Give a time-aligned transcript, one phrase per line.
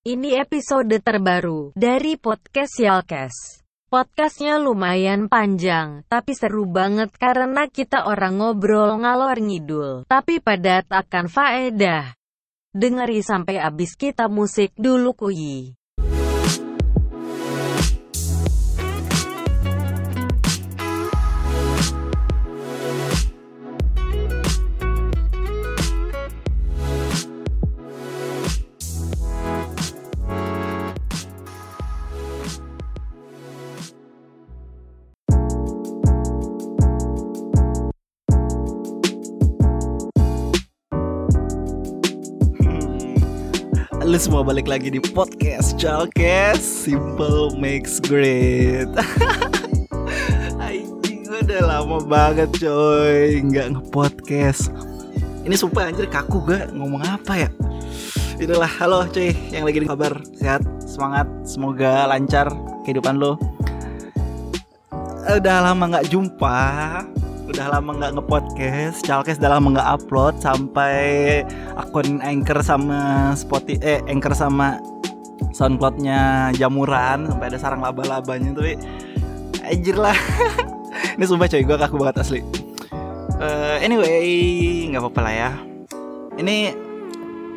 [0.00, 3.60] Ini episode terbaru dari podcast Yalkes.
[3.92, 11.28] Podcastnya lumayan panjang, tapi seru banget karena kita orang ngobrol ngalor ngidul, tapi padat akan
[11.28, 12.16] faedah.
[12.72, 15.76] Dengeri sampai abis kita musik dulu kuyi.
[44.10, 48.90] Lu semua balik lagi di podcast Chalkes Simple makes great
[50.58, 54.74] Anjing gue udah lama banget coy Nggak nge-podcast.
[55.46, 57.48] Ini sumpah anjir kaku gue ngomong apa ya?
[58.42, 60.18] Itulah halo cuy yang lagi di kabar.
[60.34, 62.50] Sehat, semangat, semoga lancar
[62.82, 63.38] kehidupan lo
[65.22, 66.58] Udah lama nggak jumpa
[67.50, 70.98] udah lama nggak ngepodcast, Chalkes udah lama nggak upload sampai
[71.74, 74.78] akun Anchor sama Spotify, eh Anchor sama
[75.50, 78.78] SoundCloudnya jamuran sampai ada sarang laba-labanya tapi
[79.66, 80.14] anjir lah.
[81.18, 82.40] Ini sumpah coy, gue kaku banget asli.
[83.40, 85.50] Eh, anyway, nggak apa-apa lah ya.
[86.38, 86.72] Ini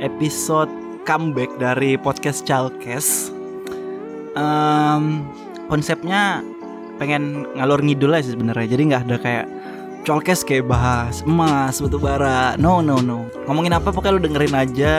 [0.02, 0.72] episode
[1.06, 3.30] comeback dari podcast Chalkes.
[4.34, 5.28] Em,
[5.70, 6.42] konsepnya
[6.98, 9.46] pengen ngalor ngidul aja sebenarnya jadi nggak ada kayak
[10.04, 12.60] Colkes kayak bahas emas, batu bara.
[12.60, 13.24] No, no, no.
[13.48, 14.94] Ngomongin apa pokoknya lu dengerin aja.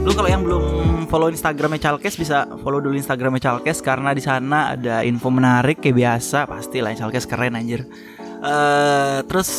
[0.00, 0.64] Lu kalau yang belum
[1.12, 6.00] follow Instagramnya Chalkes bisa follow dulu Instagramnya Chalkes karena di sana ada info menarik kayak
[6.00, 6.48] biasa.
[6.48, 7.84] Pastilah Chalkes keren anjir.
[8.40, 9.50] Eh terus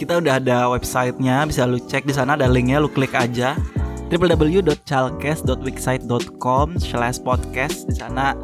[0.00, 3.56] kita udah ada websitenya bisa lu cek di sana ada linknya lu klik aja
[4.06, 8.38] www.chalkes.wixsite.com slash podcast di sana.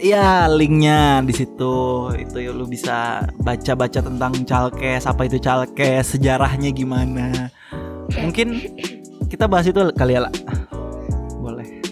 [0.00, 2.08] Iya linknya di situ.
[2.16, 7.52] Itu ya lu bisa baca-baca tentang Chalkes apa itu Chalkes sejarahnya gimana.
[8.16, 8.80] Mungkin
[9.28, 10.32] kita bahas itu kali ya lah
[11.36, 11.84] boleh.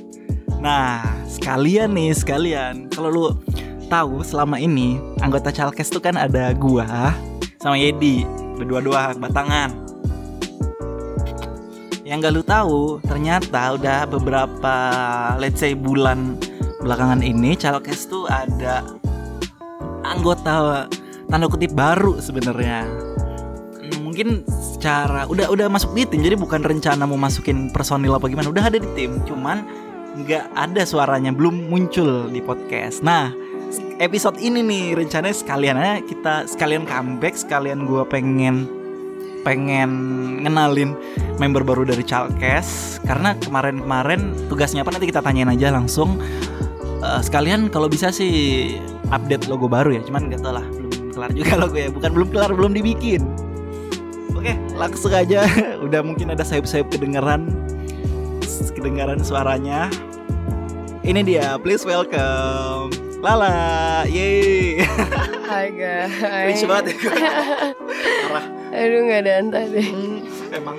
[0.62, 2.88] Nah sekalian nih sekalian.
[2.88, 3.36] Kalau lu
[3.92, 7.12] tahu selama ini anggota Chalkes tuh kan ada gua
[7.60, 8.24] sama Yedi
[8.56, 9.87] berdua-dua batangan
[12.08, 14.74] yang gak lu tahu ternyata udah beberapa
[15.36, 16.40] let's say bulan
[16.80, 18.80] belakangan ini Chalkes tuh ada
[20.08, 20.88] anggota
[21.28, 22.88] tanda kutip baru sebenarnya.
[23.76, 28.24] Hmm, mungkin secara udah udah masuk di tim jadi bukan rencana mau masukin personil apa
[28.32, 29.68] gimana udah ada di tim cuman
[30.24, 33.04] nggak ada suaranya belum muncul di podcast.
[33.04, 33.36] Nah
[34.00, 38.64] episode ini nih rencananya sekalian aja kita sekalian comeback sekalian gua pengen
[39.44, 39.90] pengen
[40.40, 40.96] ngenalin
[41.38, 42.98] member baru dari Chalkes.
[43.06, 44.94] Karena kemarin-kemarin tugasnya apa?
[44.94, 46.18] Nanti kita tanyain aja langsung.
[46.98, 48.74] Eh, sekalian kalau bisa sih
[49.14, 50.02] update logo baru ya.
[50.02, 51.88] Cuman nggak tau lah belum kelar juga logo ya.
[51.88, 53.22] Bukan belum kelar belum dibikin.
[54.34, 55.46] Oke langsung aja.
[55.86, 57.48] Udah mungkin ada sayup-sayup kedengeran.
[58.74, 59.90] Kedengaran suaranya.
[61.02, 61.58] Ini dia.
[61.58, 64.06] Please welcome Lala.
[64.06, 64.78] Yeay.
[65.50, 66.12] Hai guys.
[66.14, 67.10] Cringe banget ya.
[68.28, 68.46] Parah.
[68.68, 69.88] Aduh gak ada antah deh.
[69.88, 70.20] Hmm,
[70.54, 70.76] emang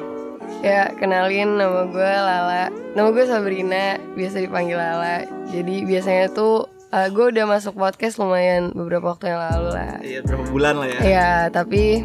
[0.60, 2.68] Ya kenalin nama gue Lala.
[2.92, 5.24] Nama gue Sabrina Biasa dipanggil Lala.
[5.48, 9.94] Jadi biasanya tuh uh, Gue udah masuk podcast lumayan beberapa waktu yang lalu lah.
[10.04, 11.00] Iya berapa bulan lah ya.
[11.00, 12.04] Ya tapi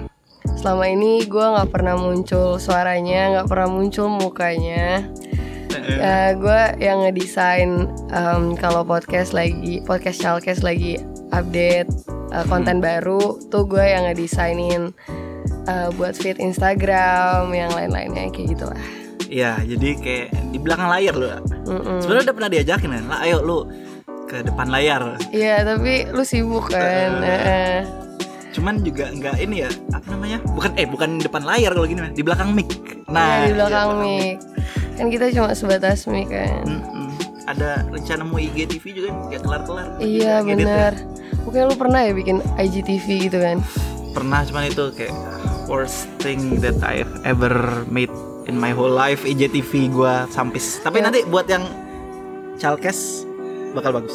[0.55, 5.03] Selama ini gue gak pernah muncul suaranya Gak pernah muncul mukanya.
[5.75, 10.97] Eh, Ya, gue yang ngedesain um, kalau podcast lagi podcast Chalkes lagi
[11.35, 11.91] update
[12.33, 14.95] uh, konten baru tuh gue yang ngedesainin
[15.67, 18.81] uh, buat feed Instagram yang lain-lainnya kayak gitulah.
[19.29, 21.27] Iya, jadi kayak di belakang layar lu.
[21.67, 21.99] Mm-mm.
[22.05, 23.05] Sebenarnya udah pernah diajakin kan?
[23.09, 23.59] Lah, ayo lu
[24.25, 25.21] ke depan layar.
[25.31, 27.21] Iya tapi lu sibuk kan.
[27.21, 27.29] Eh.
[27.29, 27.77] Heeh.
[28.55, 30.39] Cuman juga nggak ini ya, apa namanya?
[30.55, 32.71] Bukan eh bukan depan layar kalau gini, di belakang mic.
[33.11, 34.37] Iya, di belakang iya, mic.
[34.95, 36.65] Kan kita cuma sebatas mic kan.
[36.69, 37.11] Mm-mm.
[37.45, 39.87] Ada rencana mau IGTV juga nggak kelar-kelar.
[39.99, 40.67] Iya Ngedit ya.
[40.71, 40.93] benar.
[41.45, 43.59] Mungkin lu pernah ya bikin IGTV gitu kan?
[44.15, 45.13] Pernah cuman itu kayak
[45.67, 47.53] worst thing that I've ever
[47.87, 48.13] made
[48.45, 50.81] in my whole life IGTV gua sampis.
[50.81, 51.09] Tapi Ya.
[51.09, 51.65] nanti buat yang
[52.55, 53.27] Chalkes
[53.73, 54.15] bakal bagus.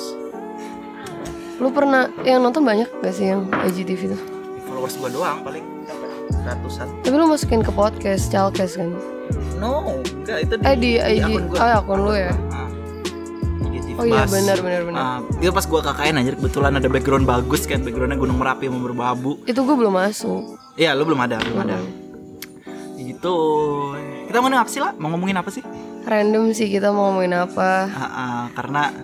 [1.60, 4.22] Lu pernah yang nonton banyak gak sih yang IGTV tuh?
[4.64, 5.66] Followers gua doang paling
[6.40, 6.88] ratusan.
[7.04, 8.96] Tapi lu masukin ke podcast Chalkes kan?
[9.60, 11.70] No, enggak itu Eh di IG, akun oh gua.
[11.78, 12.32] akun lu ya?
[14.00, 15.00] Oh iya benar benar benar.
[15.00, 18.80] Ah, itu pas gua KKN aja kebetulan ada background bagus kan backgroundnya Gunung Merapi sama
[18.80, 20.56] Merbabu Itu gue belum masuk.
[20.80, 21.76] Iya, lu belum ada, belum ada.
[21.76, 21.92] Hmm.
[22.96, 23.38] Gitu.
[24.32, 24.96] Kita mau apa sih lah?
[24.96, 25.60] Mau ngomongin apa sih?
[26.08, 27.92] Random sih kita mau ngomongin apa.
[27.92, 28.96] Ah, ah, karena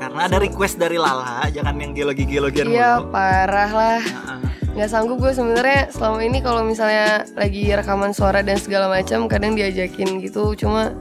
[0.00, 3.12] karena ada request dari Lala, jangan yang geologi-geologian Iya mulu.
[3.12, 4.00] parah lah.
[4.00, 4.38] Ah, ah.
[4.70, 9.58] nggak sanggup gue sebenarnya selama ini kalau misalnya lagi rekaman suara dan segala macam kadang
[9.58, 10.94] diajakin gitu cuma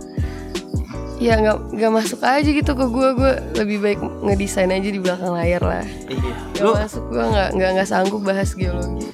[1.20, 5.32] ya nggak nggak masuk aja gitu ke gue gue lebih baik ngedesain aja di belakang
[5.32, 6.34] layar lah Iya.
[6.54, 9.12] Gak Lu masuk gue nggak nggak nggak sanggup bahas geologi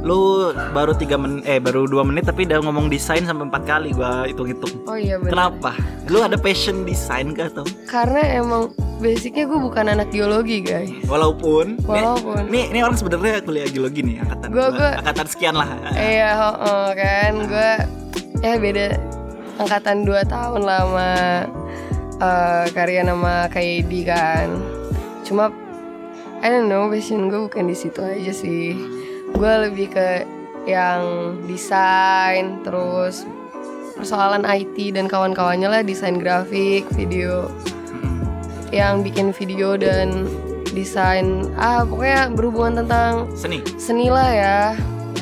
[0.00, 3.92] lu baru tiga menit eh baru dua menit tapi udah ngomong desain sampai empat kali
[3.92, 4.72] gua hitung-hitung.
[4.82, 5.70] oh iya benar Kenapa?
[6.08, 7.68] Lu ada passion desain gak tuh?
[7.84, 12.48] karena emang basicnya gue bukan anak geologi guys Walaupun Walaupun.
[12.48, 15.68] nih, nih, nih orang sebenarnya kuliah geologi nih angkatan Gua- gua- angkatan sekian lah.
[15.92, 17.72] Iya, oh, oh, kan gue
[18.40, 18.96] ya beda
[19.60, 21.12] angkatan 2 tahun lama
[22.20, 24.48] eh karya nama KD kan.
[25.24, 25.52] Cuma
[26.40, 28.76] I don't know passion gue bukan di situ aja sih.
[29.36, 30.24] Gue lebih ke
[30.68, 33.24] yang desain terus
[33.96, 37.52] persoalan IT dan kawan-kawannya lah desain grafik, video
[38.72, 40.24] yang bikin video dan
[40.72, 43.60] desain ah pokoknya berhubungan tentang Seni.
[43.76, 44.58] seni lah ya.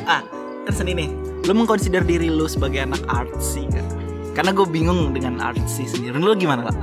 [0.07, 0.23] Ah,
[0.67, 1.11] kan seni nih.
[1.49, 3.89] Lu mengkonsider diri lu sebagai anak artsy gak?
[4.37, 6.21] Karena gue bingung dengan artsy sendiri.
[6.21, 6.77] Lu gimana lah?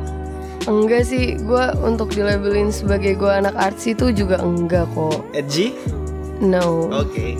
[0.65, 5.21] Enggak sih, gue untuk dilabelin sebagai gue anak artsy itu juga enggak kok.
[5.37, 5.77] Edgy?
[6.41, 6.89] No.
[6.89, 7.37] Oke.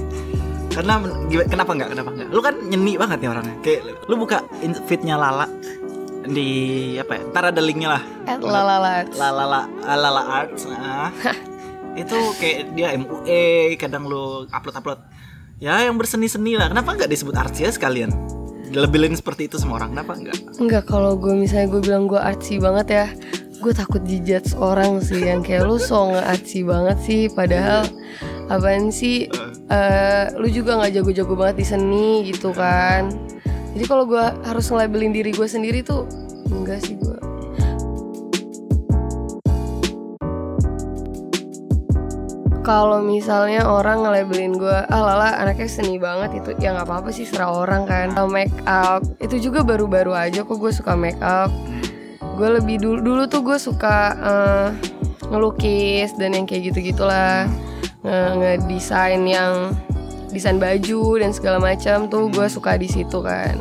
[0.70, 1.90] Karena men- gimana- kenapa nggak?
[1.98, 2.28] Kenapa nggak?
[2.30, 3.56] Lu kan nyeni banget nih orangnya.
[3.66, 4.38] Kayak lu buka
[4.86, 5.50] feednya Lala
[6.30, 6.48] di
[7.02, 7.22] apa ya?
[7.34, 8.04] Ntar ada linknya lah.
[8.30, 9.10] At lalalat.
[9.18, 10.70] Lala Lala Arts.
[10.70, 11.10] Nah.
[12.06, 15.00] itu kayak dia MUE kadang lu upload upload.
[15.56, 16.68] Ya yang berseni-seni lah.
[16.68, 18.12] Kenapa nggak disebut artsy ya sekalian?
[18.68, 19.96] Dilabelin seperti itu sama orang.
[19.96, 20.60] Kenapa nggak?
[20.60, 23.06] Enggak kalau gue misalnya gue bilang gue artsy banget ya,
[23.64, 27.22] gue takut dijudge orang sih yang kayak lu so nge artsy banget sih.
[27.32, 27.88] Padahal
[28.52, 29.32] apaan sih?
[29.66, 33.10] eh lu juga nggak jago-jago banget di seni gitu kan.
[33.74, 36.06] Jadi kalau gue harus ngelabelin diri gue sendiri tuh
[36.54, 37.18] enggak sih gue.
[42.66, 46.58] Kalau misalnya orang nge-labelin gue Ah Lala anaknya seni banget itu.
[46.58, 48.18] Ya nggak apa-apa sih serah orang kan.
[48.26, 51.54] Make up Itu juga baru-baru aja kok gue suka make up.
[52.36, 54.68] Gue lebih dulu Dulu tuh gue suka eh,
[55.30, 57.46] Ngelukis Dan yang kayak gitu-gitulah.
[58.02, 58.34] Nge-
[58.66, 59.78] Ngedesain yang
[60.34, 63.56] Desain baju dan segala macam tuh gue suka di situ kan.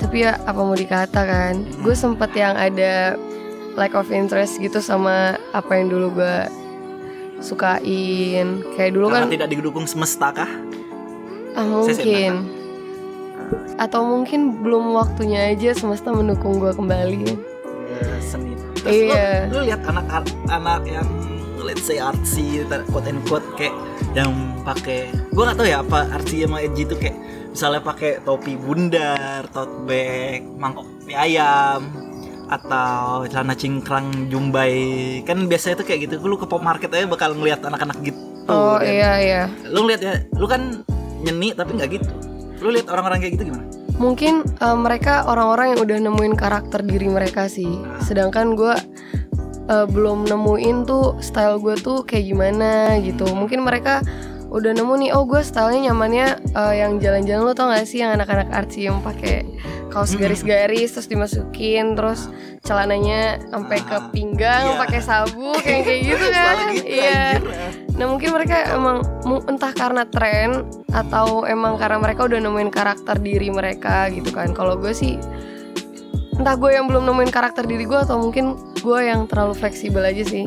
[0.00, 3.20] Tapi ya apa mau dikata kan Gue sempet yang ada
[3.76, 6.36] Lack of interest gitu sama Apa yang dulu gue
[7.38, 10.50] sukain kayak dulu Karena kan tidak didukung semesta kah?
[11.58, 12.46] ah, mungkin
[13.78, 17.22] atau mungkin belum waktunya aja semesta mendukung gue kembali
[17.98, 18.54] Eh, seni.
[18.78, 19.50] Terus Iya.
[19.50, 20.06] lu, lu lihat anak
[20.46, 21.08] anak yang
[21.62, 23.74] let's say artsy quote and quote kayak
[24.14, 24.30] yang
[24.62, 27.16] pakai gua nggak tahu ya apa artsy sama edgy itu kayak
[27.50, 32.07] misalnya pakai topi bundar, tote bag, mangkok mie ayam
[32.48, 35.20] atau celana cingkrang jumbai.
[35.22, 36.14] Kan biasanya itu kayak gitu.
[36.24, 39.42] Lu ke pop market aja bakal ngelihat anak-anak gitu oh dan iya iya.
[39.68, 40.82] Lu ngeliat ya lu kan
[41.22, 42.08] nyeni tapi nggak gitu.
[42.64, 43.64] Lu lihat orang-orang kayak gitu gimana?
[43.98, 47.68] Mungkin eh, mereka orang-orang yang udah nemuin karakter diri mereka sih.
[48.02, 48.74] Sedangkan gue
[49.68, 53.28] eh, belum nemuin tuh style gue tuh kayak gimana gitu.
[53.30, 54.02] Mungkin mereka
[54.48, 56.26] udah nemu nih oh gue stylenya nyamannya
[56.56, 59.44] eh, yang jalan-jalan lo tau gak sih yang anak-anak artsy yang pakai
[59.92, 62.28] kaos garis-garis terus dimasukin terus
[62.64, 64.78] celananya sampai ke Ah, pinggang iya.
[64.80, 67.40] pakai sabuk yang kayak gitu kan gitu, iya.
[67.98, 69.02] Nah mungkin mereka emang
[69.50, 74.54] entah karena tren atau emang karena mereka udah nemuin karakter diri mereka gitu kan.
[74.54, 75.18] Kalau gue sih
[76.38, 80.22] entah gue yang belum nemuin karakter diri gue atau mungkin gue yang terlalu fleksibel aja
[80.22, 80.46] sih.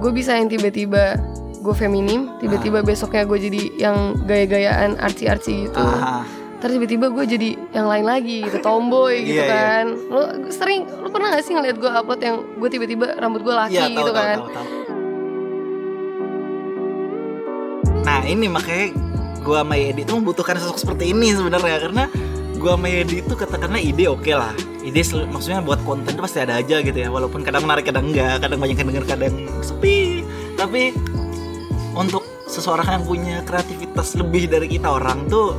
[0.00, 1.20] Gue bisa yang tiba-tiba
[1.60, 5.76] gue feminim, tiba-tiba besoknya gue jadi yang gaya-gayaan artsy-artsy gitu.
[5.76, 6.24] Ah,
[6.60, 9.52] Terus tiba-tiba gue jadi yang lain lagi gitu, tomboy gitu Iya, iya.
[9.52, 9.84] kan.
[10.08, 13.76] Lu sering, lu pernah gak sih ngeliat gue upload yang gue tiba-tiba rambut gue laki
[13.76, 14.36] Iya, tahu, gitu tahu, kan?
[14.36, 14.68] tahu, tahu.
[18.00, 18.96] Nah ini makanya
[19.40, 22.04] gua sama Yedi itu membutuhkan sosok seperti ini sebenarnya karena
[22.60, 26.60] gua sama Yedi itu katakanlah ide oke lah ide maksudnya buat konten itu pasti ada
[26.60, 30.24] aja gitu ya walaupun kadang menarik kadang enggak kadang banyak yang denger kadang sepi
[30.56, 30.92] tapi
[32.60, 35.56] seseorang yang punya kreativitas lebih dari kita orang tuh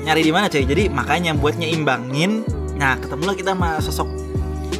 [0.00, 2.42] nyari di mana coy jadi makanya buat nyeimbangin
[2.74, 4.08] nah ketemulah kita sama sosok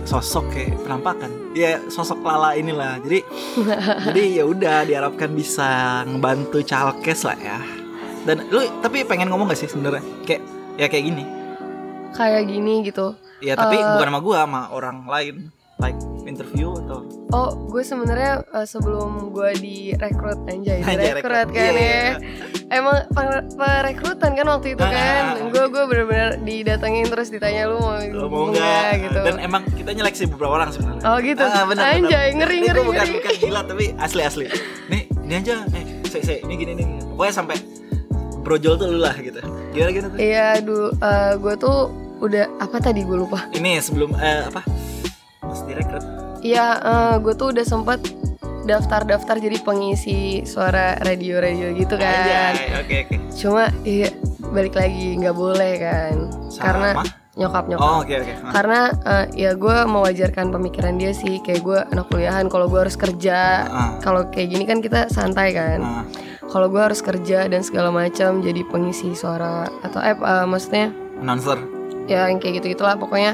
[0.05, 1.33] sosok kayak penampakan.
[1.57, 3.01] Ya sosok lala inilah.
[3.01, 3.25] Jadi
[4.13, 7.57] jadi ya udah diharapkan bisa ngebantu calkes lah ya.
[8.29, 10.05] Dan lu tapi pengen ngomong gak sih sebenarnya?
[10.29, 10.45] Kayak
[10.77, 11.25] ya kayak gini.
[12.13, 13.17] Kayak gini gitu.
[13.41, 13.85] ya tapi Eh.
[13.85, 15.35] bukan sama gua sama orang lain.
[15.81, 21.49] Like interview atau Oh, gue sebenarnya eh, sebelum gue direkrut anjay, Anjay, direkrut rekrut.
[21.51, 22.13] kan Iya, ya.
[22.71, 25.23] Emang per- perekrutan kan waktu itu Ah, kan.
[25.25, 25.49] ah, ah.
[25.49, 29.21] Gue gue bener-bener didatengin terus ditanya lu mau, lo mau nggak gitu.
[29.21, 31.43] dan emang kita nyeleksi beberapa orang sebenarnya Oh gitu.
[31.43, 32.37] Ah, benar, Anjay, benar.
[32.39, 34.45] ngeri Ini ngeri gua bukan bukan gila tapi asli asli
[34.87, 37.57] nih ini aja eh saya saya ini gini nih pokoknya sampai
[38.41, 39.41] brojol tuh lu lah gitu
[39.73, 41.79] gimana tuh Iya, dulu eh, gue tuh
[42.17, 43.49] udah apa tadi gue lupa.
[43.51, 44.63] ini sebelum eh, apa
[45.55, 46.05] pas direkrut
[46.45, 48.05] Iya, eh, gue tuh udah sempet
[48.65, 52.53] daftar-daftar jadi pengisi suara radio-radio gitu kan.
[52.53, 56.15] Anjay, oke oke Cuma iya balik lagi nggak boleh kan.
[56.53, 57.05] Karena Sama?
[57.35, 57.81] nyokap nyokap.
[57.83, 62.07] oh oke oke Ah, Karena eh, ya gue mewajarkan pemikiran dia sih kayak gue anak
[62.09, 63.39] kuliahan kalau gue harus kerja.
[63.65, 63.91] Ah.
[64.01, 65.81] Kalau kayak gini kan kita santai kan.
[65.81, 66.05] ah.
[66.45, 71.57] Kalau gue harus kerja dan segala macam jadi pengisi suara atau eh eh, maksudnya announcer
[72.05, 73.33] ya yang kayak gitu gitulah pokoknya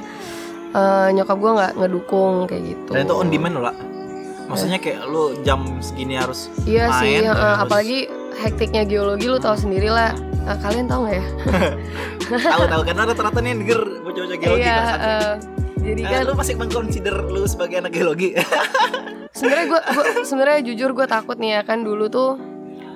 [0.70, 2.90] eh, nyokap gue nggak ngedukung kayak gitu.
[2.94, 3.76] dan itu on demand loh lah
[4.50, 7.98] maksudnya kayak lu jam segini harus Iya main, sih, eh, harus- apalagi
[8.40, 10.10] hektiknya geologi lu tahu sendiri lah.
[10.42, 11.26] Eh, kalian tahu nggak ya?
[12.56, 14.78] tahu tahu karena rata-rata nih denger bocah-bocah geologi Iya,
[15.80, 18.36] jadi kan lu masih mengconsider lu sebagai anak geologi
[19.36, 19.80] sebenarnya gue
[20.22, 22.36] sebenarnya jujur gue takut nih ya kan dulu tuh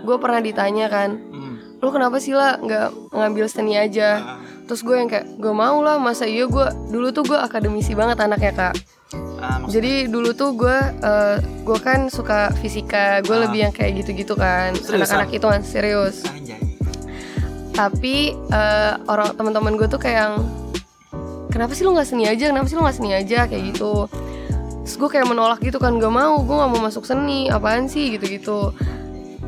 [0.05, 1.44] gue pernah ditanya kan hmm.
[1.85, 4.09] Lu kenapa sih lah nggak ngambil seni aja?
[4.17, 7.93] Ah, terus gue yang kayak gue mau lah masa iya gue dulu tuh gue akademisi
[7.93, 8.75] banget anaknya kak.
[9.15, 13.43] Maksud- jadi dulu tuh gue eh, gue kan suka fisika gue Ah.
[13.45, 14.73] lebih yang kayak gitu-gitu kan.
[14.73, 16.25] Anak-anak itu kan serius.
[16.25, 16.57] Anjay.
[17.71, 20.35] Tapi eh, orang teman-teman gue tuh kayak yang
[21.49, 22.49] kenapa sih lu nggak seni aja?
[22.49, 23.45] Kenapa sih lu nggak seni aja?
[23.45, 24.07] Kayak gitu.
[24.83, 28.15] Terus gue kayak menolak gitu kan gak mau gue nggak mau masuk seni apaan sih?
[28.15, 28.73] Gitu-gitu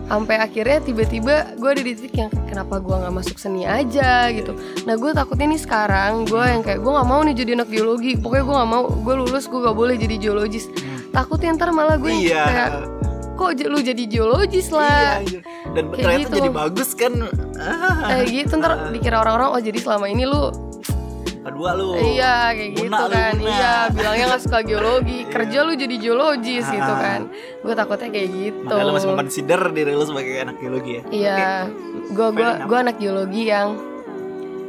[0.06, 4.30] sampai akhirnya tiba-tiba gue ada di titik yang kenapa gue nggak masuk seni aja?
[4.30, 4.54] gitu.
[4.86, 8.14] Nah gue takutnya nih sekarang gue yang kayak gue nggak mau nih jadi anak geologi.
[8.14, 10.70] Pokoknya gue nggak mau gue lulus gue gak boleh jadi geologis.
[10.70, 10.94] Hmm.
[11.14, 12.44] takutnya ntar malah gue iya.
[12.44, 12.70] kayak
[13.36, 15.20] kok lu jadi geologis lah?
[15.20, 15.40] Iya, iya.
[15.76, 16.36] dan Kayak ternyata gitu.
[16.40, 17.12] jadi bagus kan.
[17.56, 20.52] Ah, eh gitu ntar dikira orang-orang oh jadi selama ini lu
[21.46, 21.94] kedua lu.
[21.94, 23.32] Iya kayak Muna gitu kan.
[23.38, 23.48] Muna.
[23.48, 25.18] Iya bilangnya gak suka geologi.
[25.22, 25.30] Iya.
[25.30, 26.98] Kerja lu jadi geologis gitu Ah.
[26.98, 27.20] kan.
[27.62, 28.66] Gue takutnya kayak gitu.
[28.66, 31.02] Makanya lu masih consider diri lu sebagai anak geologi ya.
[31.08, 31.46] Iya.
[32.10, 32.66] Gue gua, enough.
[32.66, 33.68] gua anak geologi yang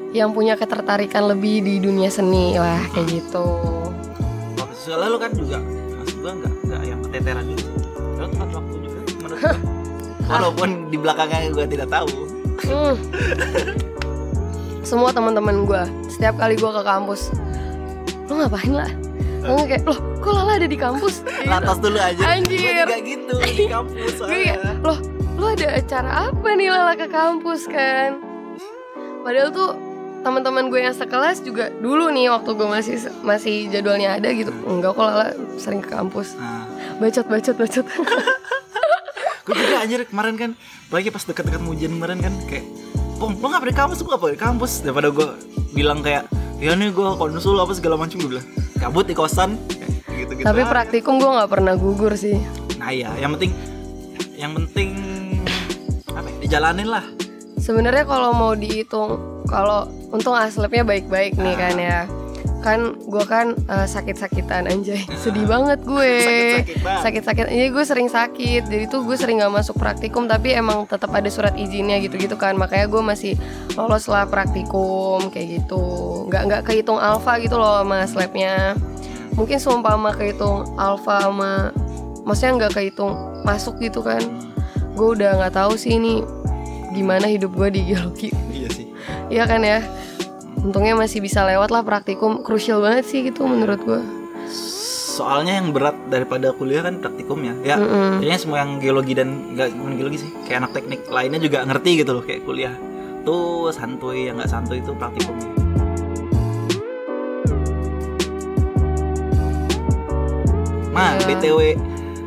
[0.07, 3.43] Yang punya ketertarikan lebih di dunia seni lah Kayak gitu.
[4.55, 4.73] Oke.
[4.77, 7.67] soalnya lu kan juga maksud gua nggak nggak yang keteteran juga.
[8.15, 9.55] Lu tepat waktu juga menurut gua.
[10.31, 12.09] Walaupun di belakangnya gua tidak tahu.
[12.63, 12.95] Hmm.
[14.87, 17.35] Semua teman-teman gue Setiap kali gue ke kampus.
[18.31, 18.87] Lu ngapain lah?
[19.43, 21.19] Lu kayak, loh kok Lala ada di kampus?
[21.27, 21.51] Gitu.
[21.51, 22.83] latas dulu aja Anjir.
[22.83, 24.99] juga gitu di kampus Gue kayak, loh
[25.37, 28.19] lu ada acara apa nih Lala ke kampus kan?
[29.23, 29.75] Padahal tuh
[30.23, 32.95] teman-teman gue yang sekelas juga dulu nih waktu gue masih
[33.27, 34.51] masih jadwalnya ada gitu.
[34.63, 36.35] Enggak kok Lala sering ke kampus.
[36.39, 36.63] Nah,
[36.99, 37.85] bacot bacot bacot.
[39.47, 40.51] Gue juga anjir kemarin kan
[40.91, 42.67] apalagi pas dekat-dekat mau ujian kemarin kan kayak
[43.17, 43.97] Pong, lo ngapa di kampus?
[44.05, 44.71] Gue ngapa di kampus?
[44.85, 45.27] Daripada gue
[45.73, 46.29] bilang kayak
[46.61, 48.45] Ya nih gue konsul apa segala macam Gue bilang
[48.77, 49.57] Kabut di kosan.
[50.05, 50.69] Kayak gitu-gitu tapi aja.
[50.69, 52.37] praktikum gue nggak pernah gugur sih.
[52.77, 53.57] Nah iya, yang penting
[54.37, 54.89] Yang penting
[56.13, 57.05] Apa ya, dijalanin lah.
[57.57, 59.17] Sebenarnya kalau mau dihitung
[59.49, 61.99] kalau untung aslabnya baik-baik nih kan ya
[62.67, 65.07] kan gue kan eh, sakit-sakitan anjay.
[65.15, 66.11] Sedih banget gue.
[66.19, 67.45] Sakit-sakit sakit-sakit.
[67.47, 68.67] Iya gue sering sakit.
[68.67, 72.59] Jadi tuh gue sering gak masuk praktikum tapi emang tetap ada surat izinnya gitu-gitu kan.
[72.59, 73.33] Makanya gue masih
[73.79, 75.83] lolos lah praktikum kayak gitu.
[76.27, 78.75] Nggak nggak kehitung alfa gitu loh sama labnya
[79.37, 81.69] mungkin seumpama kehitung alfa sama
[82.25, 83.13] maksudnya nggak kehitung
[83.47, 84.19] masuk gitu kan.
[84.97, 86.25] Gue udah nggak tahu sih ini
[86.91, 88.29] gimana hidup gue di geologi.
[88.51, 88.87] Iya sih.
[89.31, 89.79] Iya kan ya
[90.67, 94.01] untungnya masih bisa lewat lah praktikum krusial banget sih gitu menurut gue
[95.17, 98.21] Soalnya yang berat daripada kuliah kan praktikum ya Ya Mm-mm.
[98.21, 101.91] kayaknya semua yang geologi dan Gak cuma geologi sih Kayak anak teknik lainnya juga ngerti
[101.97, 102.75] gitu loh Kayak kuliah
[103.23, 105.49] Tuh santuy yang gak santuy itu praktikumnya
[110.89, 111.25] Nah, Iya.
[111.29, 111.59] BTW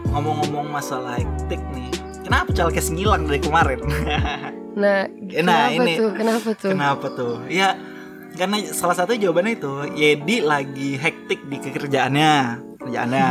[0.08, 1.90] ngomong-ngomong masalah hektik nih.
[2.22, 3.82] Kenapa Calkes ngilang dari kemarin?
[4.78, 5.92] nah Nah, kenapa ini.
[5.98, 7.34] tuh kenapa tuh Kenapa tuh?
[7.50, 7.74] Ya,
[8.36, 12.34] karena salah satu jawabannya itu Yedi lagi hektik di kerjaannya,
[12.80, 13.28] kerjaannya.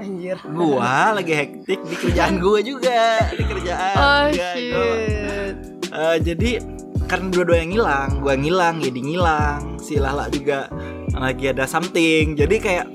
[0.00, 3.96] anjir gua lagi hektik di kerjaan gua juga, di kerjaan.
[4.00, 5.54] oh Ya, shit
[5.90, 6.62] Eh, jadi
[7.10, 10.70] karena dua-dua yang ngilang, gua ngilang, Yedi ngilang, si Lala juga
[11.12, 12.38] lagi ada something.
[12.38, 12.86] Jadi kayak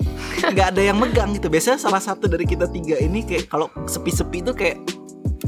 [0.55, 1.51] nggak ada yang megang gitu.
[1.51, 4.79] Biasanya salah satu dari kita tiga ini kayak kalau sepi-sepi itu kayak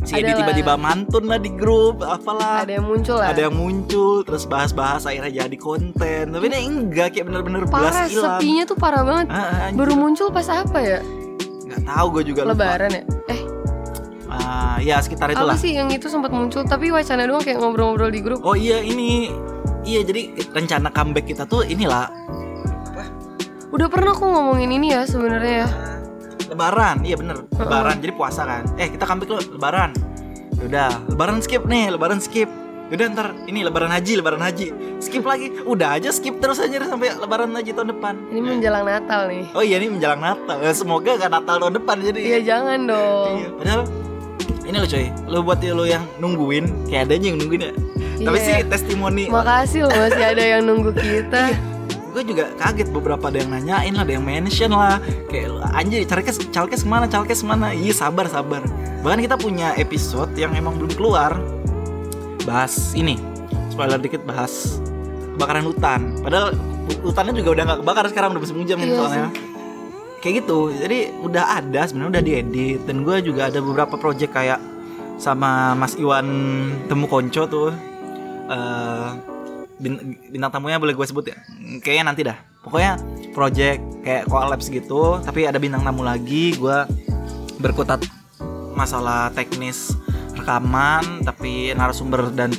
[0.04, 2.64] si Edi tiba-tiba mantun lah di grup apalah.
[2.64, 3.28] Ada yang muncul lah.
[3.32, 6.24] Ada yang muncul terus bahas-bahas akhirnya jadi konten.
[6.32, 8.40] Tapi ini enggak kayak bener-bener belas parah hilang.
[8.40, 9.28] sepinya tuh parah banget.
[9.32, 11.00] Ah, ah, baru muncul pas apa ya?
[11.68, 12.52] Nggak tahu gue juga lupa.
[12.56, 13.04] lebaran ya?
[13.32, 13.42] Eh.
[14.28, 15.56] Ah, ya sekitar apa itulah.
[15.56, 16.64] sih yang itu sempat muncul?
[16.68, 18.40] Tapi wacana doang kayak ngobrol-ngobrol di grup.
[18.44, 19.32] Oh iya ini.
[19.88, 22.12] Iya jadi rencana comeback kita tuh inilah.
[23.72, 25.97] Udah pernah aku ngomongin ini ya sebenarnya ya
[26.46, 28.64] lebaran iya bener lebaran jadi puasa kan.
[28.78, 29.92] Eh kita comeback lo lebaran.
[30.58, 32.50] Udah lebaran skip nih lebaran skip.
[32.88, 34.72] Udah ntar ini lebaran haji lebaran haji.
[34.98, 38.14] Skip lagi udah aja skip terus aja sampai lebaran haji tahun depan.
[38.32, 39.44] Ini menjelang Natal nih.
[39.52, 40.58] Oh iya ini menjelang Natal.
[40.58, 42.20] Ya, semoga gak Natal tahun depan jadi.
[42.20, 43.34] Iya jangan dong.
[43.38, 43.82] Iya, padahal
[44.64, 45.06] ini lo coy.
[45.28, 47.74] Lo buat lo yang nungguin kayak adanya yang nungguin ya.
[48.18, 48.46] Tapi Iya.
[48.50, 51.54] sih testimoni makasih loh masih ada yang nunggu kita
[52.18, 54.98] gue juga kaget beberapa ada yang nanyain lah ada yang mention lah.
[55.30, 58.66] Kayak anjir calkes calkes mana calkes mana iya sabar sabar.
[59.06, 61.38] Bahkan kita punya episode yang emang belum keluar
[62.42, 63.22] bahas ini.
[63.70, 64.82] Spoiler dikit bahas
[65.38, 66.18] kebakaran hutan.
[66.26, 69.30] Padahal hu- hutannya juga udah nggak kebakar sekarang udah musim hujan Iya soalnya.
[70.18, 70.60] Kayak gitu.
[70.74, 72.80] Jadi udah ada sebenarnya udah diedit.
[72.90, 74.58] Dan gue juga ada beberapa project kayak
[75.22, 76.26] sama Mas Iwan
[76.90, 77.70] Temu Konco tuh.
[78.50, 79.37] Bin-
[79.78, 81.38] bintang tamunya boleh gue sebut ya?
[81.82, 82.38] Kayaknya nanti dah.
[82.66, 83.00] Pokoknya
[83.32, 86.78] project kayak collabs gitu tapi ada bintang tamu lagi gue
[87.62, 88.04] berkutat
[88.76, 89.96] masalah teknis
[90.38, 92.54] rekaman tapi narasumber dan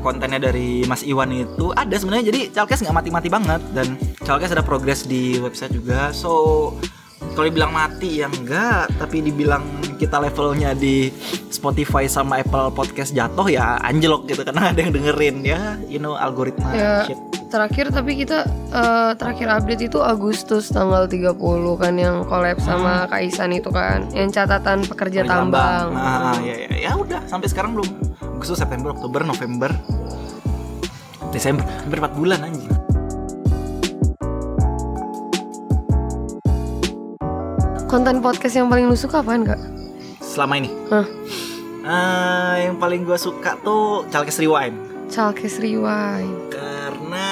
[0.00, 2.30] kontennya dari Mas Iwan itu ada sebenarnya.
[2.30, 6.14] Jadi Calkes nggak mati-mati banget dan Calkes ada progres di website juga.
[6.14, 6.74] So
[7.32, 8.92] kalau dibilang mati ya enggak.
[8.94, 9.62] Tapi dibilang
[9.96, 11.10] kita levelnya di
[11.48, 15.60] Spotify sama Apple Podcast jatuh ya anjlok gitu karena ada yang dengerin ya.
[15.84, 17.04] You know algoritma Ya.
[17.04, 17.18] shit.
[17.48, 21.32] terakhir tapi kita eh, terakhir update itu Agustus tanggal 30
[21.74, 24.04] kan yang collab sama Kaisan itu kan.
[24.12, 27.88] Yang catatan pekerja Paling tambang, Nah, ya, ya, ya udah sampai sekarang belum.
[28.36, 29.72] Agustus, September, Oktober, November,
[31.28, 32.67] Desember, hampir 4 bulan anjing.
[37.88, 39.56] Konten podcast yang paling lu suka apaan kak?
[40.20, 40.68] Selama ini.
[40.92, 41.06] Hah?
[41.88, 44.76] Eh, yang paling gue suka tuh Calkes Rewind
[45.08, 47.28] Chalkes Rewind karena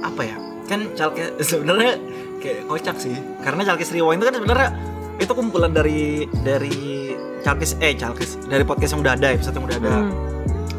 [0.00, 0.36] apa ya?
[0.64, 2.00] Kan Calkes sebenarnya
[2.40, 3.12] kayak kocak sih.
[3.44, 4.68] Karena Calkes Rewind itu kan sebenarnya
[5.16, 7.12] itu kumpulan dari dari
[7.44, 9.92] Calkes eh Calkes dari podcast yang udah ada episode yang udah ada.
[9.92, 10.12] Hmm.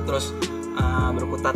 [0.08, 0.32] terus
[0.80, 1.52] uh, berkutat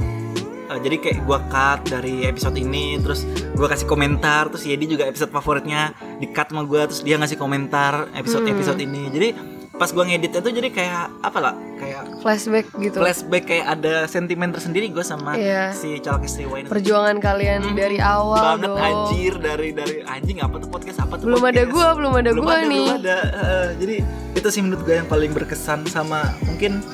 [0.68, 3.24] uh, jadi kayak gua cut dari episode ini terus
[3.56, 7.36] gua kasih komentar terus Yedi juga episode favoritnya di cut sama gua terus dia ngasih
[7.36, 8.54] komentar episode Hmm.
[8.54, 9.30] episode ini jadi
[9.72, 14.50] pas gua ngeditnya tuh jadi kayak apa lah kayak flashback gitu flashback kayak ada sentimen
[14.50, 15.74] tersendiri gua sama Iya.
[15.74, 20.62] si Calkes Rewind perjuangan kalian Hmm, dari awal banget dong anjir dari dari anjing apa
[20.62, 21.74] tuh podcast apa tuh belum ada podcast?
[21.74, 23.18] gua belum ada belum gua ada, nih belum ada.
[23.34, 23.96] Uh, jadi
[24.32, 26.86] itu sih menurut gue yang paling berkesan sama mungkin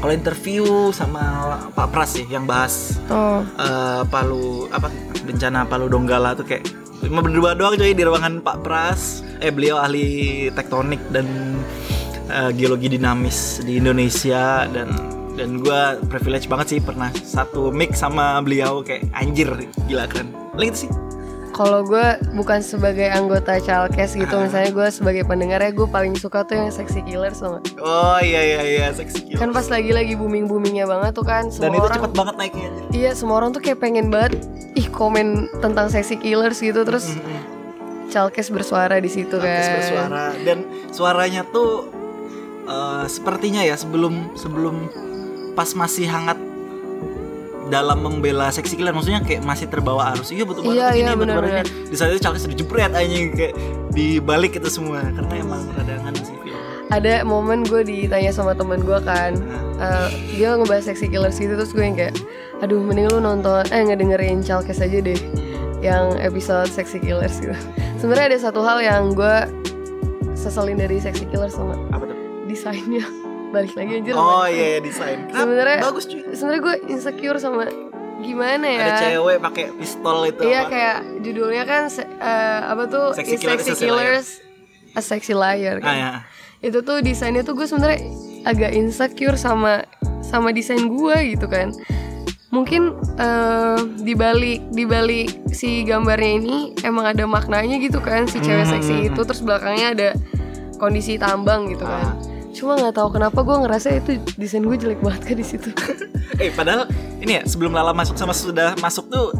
[0.00, 1.22] kalau interview sama
[1.70, 4.88] Pak Pras sih yang bahas oh eh, Palu apa
[5.22, 6.64] bencana Palu Donggala tuh kayak
[7.00, 9.24] cuma berdua doang coy di ruangan Pak Pras.
[9.40, 11.26] Eh beliau ahli tektonik dan
[12.28, 14.92] eh, geologi dinamis di Indonesia dan
[15.38, 15.80] dan gue
[16.12, 19.48] privilege banget sih pernah satu mix sama beliau kayak anjir
[19.88, 20.32] gila keren.
[20.52, 20.90] Paling sih
[21.60, 24.48] kalau gue bukan sebagai anggota Chalkes gitu Ah.
[24.48, 27.76] misalnya gue sebagai pendengarnya gue paling suka tuh yang Sexy Killers tau gak?
[27.84, 29.44] oh iya iya iya seksi gila.
[29.44, 32.34] kan pas lagi lagi booming boomingnya banget tuh kan dan semua itu orang cepet banget
[32.40, 34.40] naiknya iya semua orang tuh kayak pengen banget
[34.72, 38.08] ih komen tentang Sexy Killers gitu terus Mm-mm.
[38.08, 40.64] Chalkes bersuara di situ kan bersuara dan
[40.96, 41.92] suaranya tuh
[42.64, 44.88] eh, sepertinya ya sebelum sebelum
[45.52, 46.40] pas masih hangat
[47.70, 50.34] dalam membela seksi killer maksudnya kayak masih terbawa arus.
[50.34, 51.88] Iya betul Iya, banget iya, ini betul benar, banget ini.
[51.88, 53.54] di saat itu Charles dijepret aja kayak
[53.94, 55.00] dibalik itu semua.
[55.14, 56.36] Karena emang radangan sih
[56.90, 59.38] ada momen gue ditanya sama teman gue kan
[59.78, 62.18] eh, dia ngebahas Sexy Killers gitu terus gue yang kayak
[62.60, 65.14] aduh mending lu nonton eh ngedengerin Chalkes aja deh
[65.80, 67.54] yang episode Sexy Killers gitu
[67.94, 69.36] sebenarnya ada satu hal yang gue
[70.34, 72.18] seselin dari Sexy Killers sama apa tuh?
[72.50, 73.06] desainnya
[73.50, 75.18] balik lagi anjir oh iya iya desain?
[75.28, 77.66] Sebenarnya- bagus cuy sebenarnya gue insecure sama
[78.20, 80.70] gimana ya ada cewek pakai pistol itu iya apa?
[80.70, 83.80] kayak judulnya kan eh, apa tuh Sexy Killer Sexy.
[83.80, 84.28] Killers
[84.90, 85.96] a Sexy Liar ah kan.
[85.96, 86.10] ya
[86.60, 88.04] itu tuh desainnya tuh gue sebenarnya
[88.42, 89.88] agak insecure sama
[90.20, 91.72] sama desain gue gitu kan
[92.50, 98.72] mungkin eh, dibalik dibalik si gambarnya ini emang ada maknanya gitu kan si cewek Hmm,
[98.74, 100.08] seksi hmm, itu terus belakangnya ada
[100.76, 102.14] kondisi tambang gitu kan Ah.
[102.60, 105.70] Cuma nggak tahu kenapa gue ngerasa itu desain gue jelek banget kan di situ
[106.40, 106.88] Eh padahal
[107.20, 109.32] ini ya sebelum Lala masuk sama sudah masuk tuh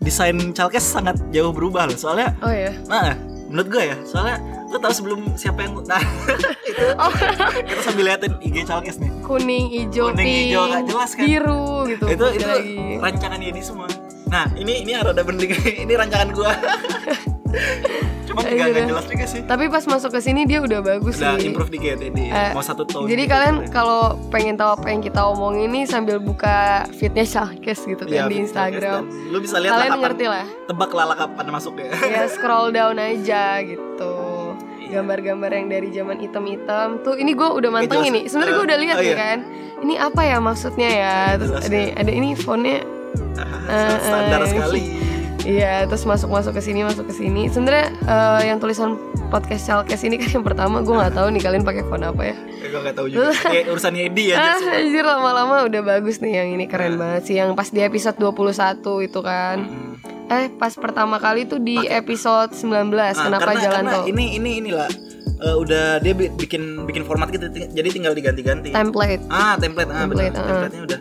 [0.00, 3.16] desain Chalkes sangat jauh berubah loh soalnya oh ya nah
[3.52, 4.40] menurut gue ya soalnya
[4.72, 9.12] Lu tahu sebelum siapa yang nah itu kita sambil liatin IG Chalkes nih.
[9.20, 11.24] kuning hijau Kuning, pink hijau, nggak jelas kan?
[11.28, 12.76] biru gitu itu itu lagi.
[12.96, 13.88] rancangan ini semua.
[14.32, 15.52] Nah, ini ini ada bening
[15.84, 16.56] ini rancangan gua.
[18.32, 18.88] Cuma Eh, nggak gitu.
[18.88, 19.40] jelas juga sih.
[19.42, 22.28] tapi pas masuk ke sini dia udah bagus Udah sih improve dikit ini.
[22.28, 23.04] Eh, Mau satu tahun.
[23.06, 26.58] jadi kalian kalau pengen tahu apa yang kita omongin nih sambil buka
[26.92, 30.44] feednya Shalkes gitu Iya, kan di Instagram Lu bisa lihat kalian lah kapan ngerti lah
[30.64, 31.92] tebak lala kapan masuk ya.
[31.92, 34.14] ya scroll down aja gitu
[34.82, 34.98] Iya.
[34.98, 38.96] gambar-gambar yang dari zaman hitam-hitam tuh ini gue udah manteng ini sebenarnya gue udah lihat
[38.96, 39.16] Oh, ya iya.
[39.16, 39.38] kan
[39.80, 41.92] ini apa ya maksudnya ya terus ada ya.
[41.94, 42.80] ada ini fontnya
[43.62, 44.48] Eh, Standar eh.
[44.48, 44.82] sekali.
[45.42, 47.46] Iya, terus masuk-masuk ke sini, masuk ke sini.
[47.46, 48.94] Sebenarnya eh, yang tulisan
[49.26, 52.36] podcast Chalkes ini kan yang pertama gue nggak tahu nih kalian pakai font apa ya.
[52.56, 53.34] Eh, gue gak tahu juga.
[53.42, 54.36] Kayak urusannya Edi ya.
[54.36, 58.14] Ah, anjir lama-lama udah bagus nih yang ini keren banget sih yang pas di episode
[58.16, 59.56] 21 itu kan.
[60.28, 62.62] Eh, pas pertama kali tuh di episode 19
[62.94, 64.04] Ah, kenapa karena, jalan karena tol?
[64.06, 64.88] ini ini inilah
[65.42, 68.70] eh, udah dia bi- bikin bikin format gitu jadi tinggal diganti-ganti.
[68.70, 69.26] Template.
[69.26, 69.90] Ah, template.
[69.90, 70.38] Ah, Template, betul.
[70.38, 70.48] ah.
[70.48, 71.00] Template-nya udah.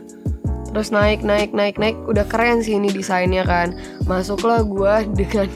[0.71, 3.75] Terus naik naik naik naik udah keren sih ini desainnya kan.
[4.07, 5.47] Masuklah gua dengan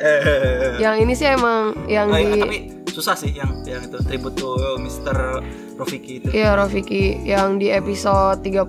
[0.00, 4.00] Eh, yang ini sih emang yang oh, iya, di tapi susah sih yang yang itu
[4.08, 5.44] tribute to Mr.
[5.76, 6.28] Rofiki itu.
[6.32, 8.64] Iya Rafiki yang di episode 30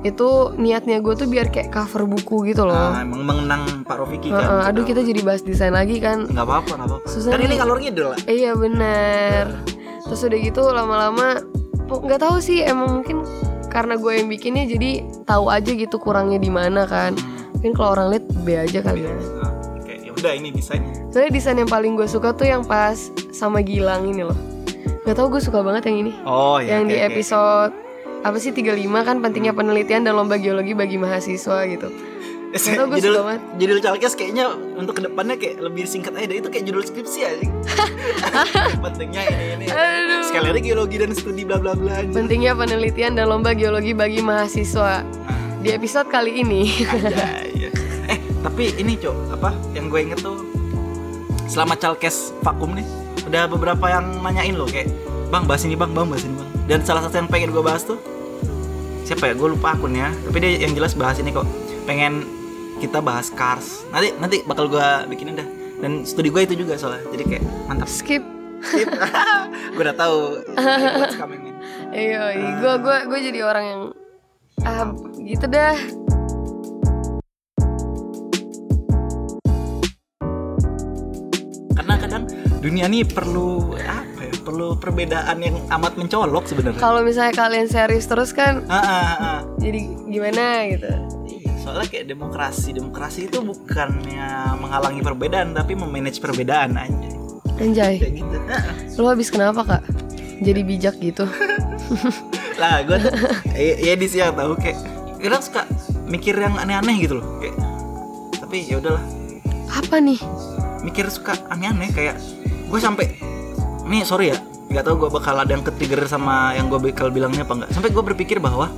[0.00, 2.96] itu niatnya gue tuh biar kayak cover buku gitu loh.
[2.96, 4.40] Nah, emang mengenang Pak Rofiki kan.
[4.40, 6.24] Heeh, aduh kita jadi bahas desain lagi kan.
[6.24, 7.06] nggak apa-apa, nggak apa-apa.
[7.10, 8.18] Susah Kan ini kalor ngidul lah.
[8.24, 9.44] Iya bener.
[10.08, 11.44] Terus udah gitu lama-lama
[11.90, 13.26] nggak tahu sih emang mungkin
[13.70, 17.14] karena gue yang bikinnya jadi tahu aja gitu kurangnya di mana kan.
[17.56, 19.14] Mungkin kalau orang lihat B aja kali ya.
[19.86, 21.06] Ya udah ini desainnya.
[21.14, 22.98] Soalnya desain yang paling gue suka tuh yang pas
[23.30, 24.36] sama Gilang ini loh.
[25.06, 26.12] Gak tau gue suka banget yang ini.
[26.26, 26.76] Oh ya.
[26.76, 27.72] yang di episode
[28.20, 31.88] apa sih 35 kan pentingnya penelitian dan lomba geologi bagi mahasiswa gitu.
[32.50, 33.42] Tahu, gue judul suka banget.
[33.62, 37.46] judul Chalkes kayaknya untuk ke depannya kayak lebih singkat aja itu kayak judul skripsi aja
[38.84, 40.26] pentingnya ini ini Aduh.
[40.26, 42.10] sekali lagi geologi dan studi bla bla bla aja.
[42.10, 45.06] Pentingnya penelitian dan lomba geologi bagi mahasiswa.
[45.60, 46.72] Di episode kali ini.
[46.88, 47.70] Aja, iya.
[48.10, 50.42] eh tapi ini cok apa yang gue inget tuh
[51.46, 52.86] selama Chalkes vakum nih
[53.26, 54.90] udah beberapa yang nanyain loh kayak
[55.30, 57.86] bang bahas ini bang bang bahas ini bang dan salah satu yang pengen gue bahas
[57.86, 57.98] tuh
[59.06, 61.46] siapa ya gue lupa akunnya tapi dia yang jelas bahas ini kok
[61.84, 62.22] pengen
[62.80, 65.48] kita bahas cars nanti nanti bakal gue bikinin dah
[65.84, 68.24] dan studi gue itu juga soalnya jadi kayak mantap Skip.
[68.60, 68.88] Sip.
[69.76, 70.44] gue udah tahu
[71.00, 71.56] what's coming in.
[71.92, 73.80] Iya, gue gue gue jadi orang yang
[74.64, 74.92] ah
[75.24, 75.76] gitu dah.
[81.70, 82.24] karena kadang
[82.60, 88.04] dunia ini perlu apa ya perlu perbedaan yang amat mencolok sebenarnya Kalau misalnya kalian serius
[88.04, 89.38] terus kan Ah, ah, ah.
[89.56, 91.19] jadi gimana gitu.
[91.60, 97.10] Soalnya kayak demokrasi demokrasi itu bukannya menghalangi perbedaan tapi memanage perbedaan aja
[97.56, 98.00] Anjay.
[98.00, 98.36] kayak gitu
[98.96, 99.82] Lu habis kenapa, Kak?
[100.40, 101.28] Jadi bijak gitu.
[102.60, 103.12] lah gue tuh
[103.56, 104.76] ya, ya di sini tahu kayak
[105.16, 105.62] kadang suka
[106.04, 107.56] mikir yang aneh-aneh gitu loh kayak
[108.36, 109.00] tapi ya udahlah
[109.72, 110.20] Apa nih?
[110.80, 112.20] mikir suka aneh-aneh kayak
[112.68, 113.16] gue sampai
[113.84, 117.42] nih sorry ya nggak tahu gue bakal ada yang ketrigger sama yang gue bakal bilangnya
[117.42, 118.68] apa enggak sampai gue berpikir bahwa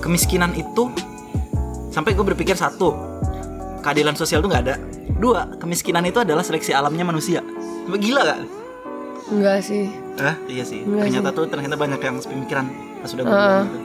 [0.00, 0.92] kemiskinan itu
[1.94, 2.90] sampai gue berpikir satu
[3.80, 4.76] keadilan sosial itu nggak ada
[5.14, 7.38] dua kemiskinan itu adalah seleksi alamnya manusia
[7.86, 8.40] sampai gila gak?
[9.24, 9.88] Enggak sih.
[10.18, 10.36] Hah?
[10.44, 12.66] Iya sih Enggak ternyata tuh ternyata banyak yang pemikiran
[12.98, 13.78] pas sudah gue bilang gitu.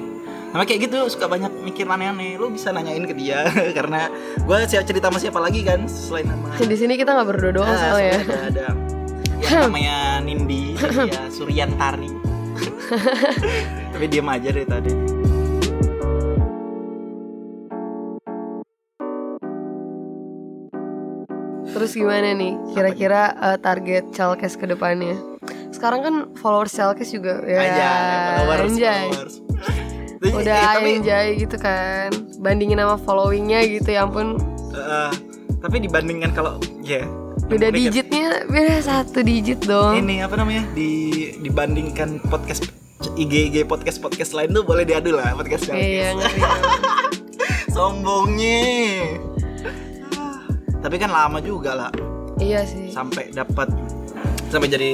[0.50, 3.46] Sama kayak gitu suka banyak mikir aneh-aneh Lu bisa nanyain ke dia
[3.78, 7.70] Karena gue cerita sama siapa lagi kan Selain sama Di sini kita nggak berdua doang
[7.70, 8.18] Ah, soalnya.
[8.18, 8.68] soalnya ada, ada
[9.40, 10.74] yang namanya Nindi
[11.06, 12.10] ya Suryantari
[13.94, 14.92] tapi diam aja dari tadi
[21.70, 25.16] Terus gimana nih kira-kira eh, target Chalkes ke depannya?
[25.70, 27.58] Sekarang kan followers Chalkes juga ya.
[27.60, 27.90] aja
[28.42, 29.06] followers, anjay.
[29.08, 29.36] followers.
[30.20, 32.10] Udah eh, tapi, anjay gitu kan.
[32.38, 34.36] Bandingin sama followingnya gitu ya ampun.
[34.72, 35.12] eh,
[35.60, 37.04] tapi dibandingkan kalau ya
[37.46, 39.98] Beda mikir, digitnya beda satu digit dong.
[39.98, 40.92] ini apa namanya di
[41.40, 42.70] dibandingkan podcast
[43.18, 46.08] IG IG podcast podcast lain tuh boleh diadu lah podcast yang Iya
[47.74, 48.62] sombongnya
[50.80, 51.92] tapi kan lama juga lah
[52.38, 52.90] iya sih.
[52.90, 53.68] sampai dapat
[54.48, 54.92] sampai jadi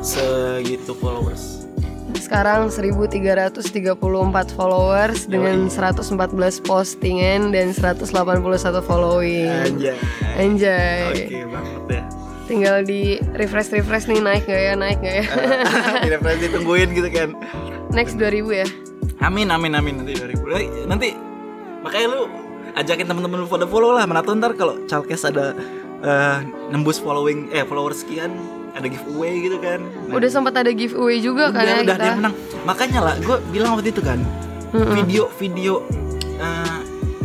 [0.00, 1.60] segitu followers
[2.12, 3.96] Sekarang 1334
[4.52, 6.12] followers dengan 114
[6.60, 8.04] postingan dan 181
[8.82, 9.48] following.
[9.48, 9.94] aja
[10.36, 11.02] Anjay.
[11.08, 12.02] oke banget ya
[12.42, 15.26] Tinggal di refresh refresh nih naik gak ya naik gak ya?
[16.04, 17.28] tidak pernah ditungguin gitu kan
[17.90, 18.66] Next 2000 ya.
[19.20, 21.08] amin amin amin nanti 2000 nanti, nanti
[21.80, 22.20] makanya lu
[22.74, 25.52] ajakin temen-temen lu follow follow lah mana tahu ntar kalau Chalkes ada
[26.00, 28.32] eh, nembus following eh followers sekian
[28.72, 32.06] ada giveaway gitu kan Nah, Udah sempat ada giveaway juga kan udah, ya udah kita.
[32.06, 34.18] yang menang makanya lah gue bilang waktu itu kan
[34.70, 34.96] Mm-mm.
[34.96, 35.84] video video
[36.34, 36.78] eh,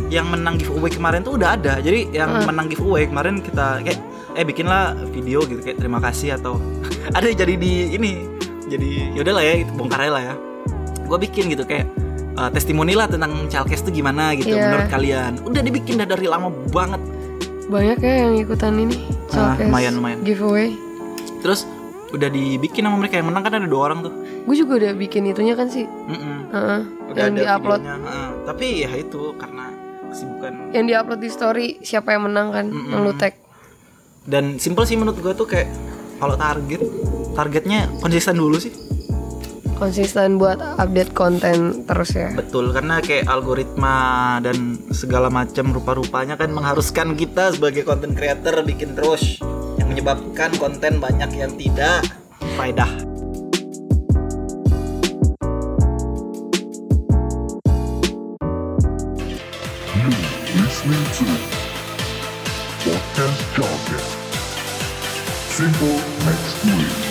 [0.08, 2.44] yang menang giveaway kemarin tuh udah ada jadi yang Hmm.
[2.46, 4.00] menang giveaway kemarin kita kayak
[4.32, 6.60] eh bikinlah video gitu kayak terima kasih atau
[7.16, 8.24] ada jadi di ini
[8.64, 10.34] jadi ya udahlah ya itu bongkar aja lah ya
[11.02, 11.88] gue bikin gitu kayak
[12.38, 14.70] eh, testimoni lah tentang Chalkes tuh gimana gitu Iya.
[14.70, 17.02] menurut kalian udah dibikin dah dari lama banget
[17.68, 18.96] Banyak ya yang ikutan ini.
[19.28, 20.18] Ah, Chalkes lumayan, lumayan.
[20.22, 20.72] Giveaway.
[21.38, 21.68] terus
[22.08, 25.28] udah dibikin sama mereka yang menang kan ada dua orang tuh Gue juga udah bikin
[25.28, 25.84] itunya kan sih.
[25.84, 26.48] Mm-mm.
[26.48, 26.80] Heeh.
[27.06, 27.80] udah yang diupload.
[27.82, 28.28] Heeh.
[28.42, 29.68] tapi ya itu karena
[30.08, 32.66] kesibukan Yang diupload di story siapa yang menang kan?
[32.66, 32.88] Mm-mm.
[32.88, 33.34] Yang lu tag.
[34.24, 35.68] dan simple sih menurut gue tuh kayak
[36.16, 36.80] kalau target
[37.32, 38.72] targetnya konsisten dulu sih
[39.78, 42.34] Konsisten buat update konten terus ya.
[42.34, 48.98] betul karena kayak algoritma dan segala macam rupa-rupanya kan mengharuskan kita sebagai content creator bikin
[48.98, 49.38] terus
[49.78, 52.02] yang menyebabkan konten banyak yang tidak
[52.58, 52.90] faedah
[60.58, 61.24] listening to
[62.84, 64.04] Podcast Jargon.
[65.50, 67.07] Simple makes good.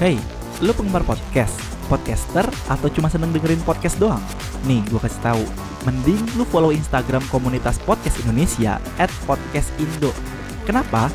[0.00, 0.16] Hey,
[0.64, 1.52] lu penggemar podcast?
[1.84, 4.24] Podcaster atau cuma seneng dengerin podcast doang?
[4.64, 5.44] Nih, gua kasih tahu.
[5.84, 8.80] Mending lu follow Instagram komunitas podcast Indonesia
[9.28, 10.08] @podcastindo.
[10.64, 11.12] Kenapa?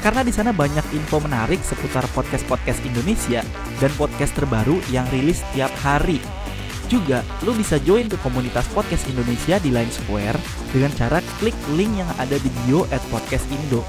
[0.00, 3.44] Karena di sana banyak info menarik seputar podcast-podcast Indonesia
[3.76, 6.16] dan podcast terbaru yang rilis tiap hari.
[6.88, 10.40] Juga, lu bisa join ke komunitas podcast Indonesia di Line Square
[10.72, 13.84] dengan cara klik link yang ada di bio @podcastindo.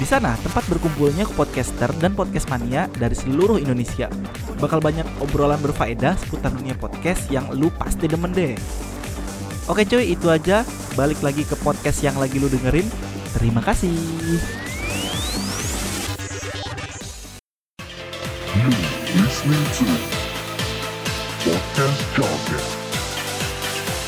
[0.00, 4.08] Di sana tempat berkumpulnya podcaster dan podcast mania dari seluruh Indonesia.
[4.56, 8.56] Bakal banyak obrolan berfaedah seputar dunia podcast yang lu pasti demen deh.
[9.68, 10.64] Oke cuy, itu aja.
[10.96, 12.88] Balik lagi ke podcast yang lagi lu dengerin.
[13.36, 13.92] Terima kasih.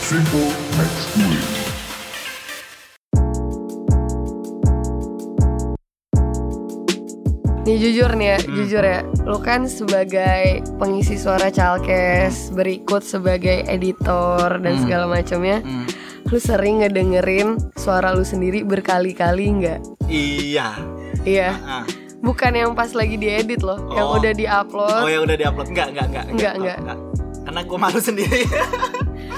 [0.09, 0.53] Simple
[1.17, 1.62] good.
[7.63, 9.01] Nih jujur nih ya, jujur ya.
[9.23, 10.43] Lu kan sebagai
[10.77, 14.83] pengisi suara Chalkes, berikut sebagai editor dan Hmm.
[14.83, 15.63] segala macamnya.
[15.63, 15.87] Hmm.
[16.25, 19.81] Lu sering ngedengerin suara lu sendiri berkali-kali nggak?
[20.05, 20.75] iya
[21.23, 21.55] Iya.
[21.57, 21.85] Ah.
[22.19, 24.17] Bukan yang pas lagi diedit loh, yang Oh.
[24.17, 24.99] udah diupload.
[24.99, 26.99] oh ya udah diupload enggak enggak enggak Enggak, enggak.
[27.43, 28.43] karena gue malu sendiri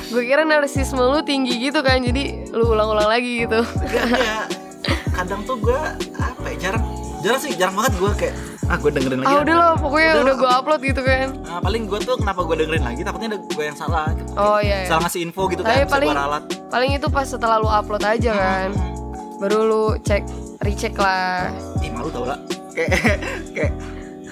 [0.07, 3.61] Gue kira narsisme lu tinggi gitu kan, jadi lu ulang-ulang lagi gitu.
[3.61, 4.49] Enggak,
[5.17, 5.81] kadang tuh gue
[7.25, 8.35] jarang sih jarang banget gue kayak
[8.65, 9.43] ah gue dengerin lagi ah ah.
[9.43, 10.37] udah loh, pokoknya Udah udah lah.
[10.37, 11.29] gue upload gitu kan.
[11.39, 14.31] Nah, paling gue tuh kenapa gue dengerin lagi takutnya ada gue yang salah gitu.
[14.35, 14.79] Oh iya.
[14.79, 14.89] iya.
[14.89, 18.01] salah ngasih info gitu Tapi kan paling- gue ralat Paling itu pas setelah lu upload
[18.03, 18.69] aja kan.
[19.35, 20.23] Baru lu cek
[20.61, 21.49] recheck lah.
[21.79, 22.39] ih malu tau lah
[22.71, 22.91] kayak
[23.57, 23.73] kayak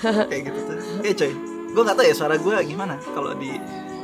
[0.01, 1.31] kayak gitu tuh eh coy
[1.69, 3.55] gue nggak tahu ya suara gue gimana kalau di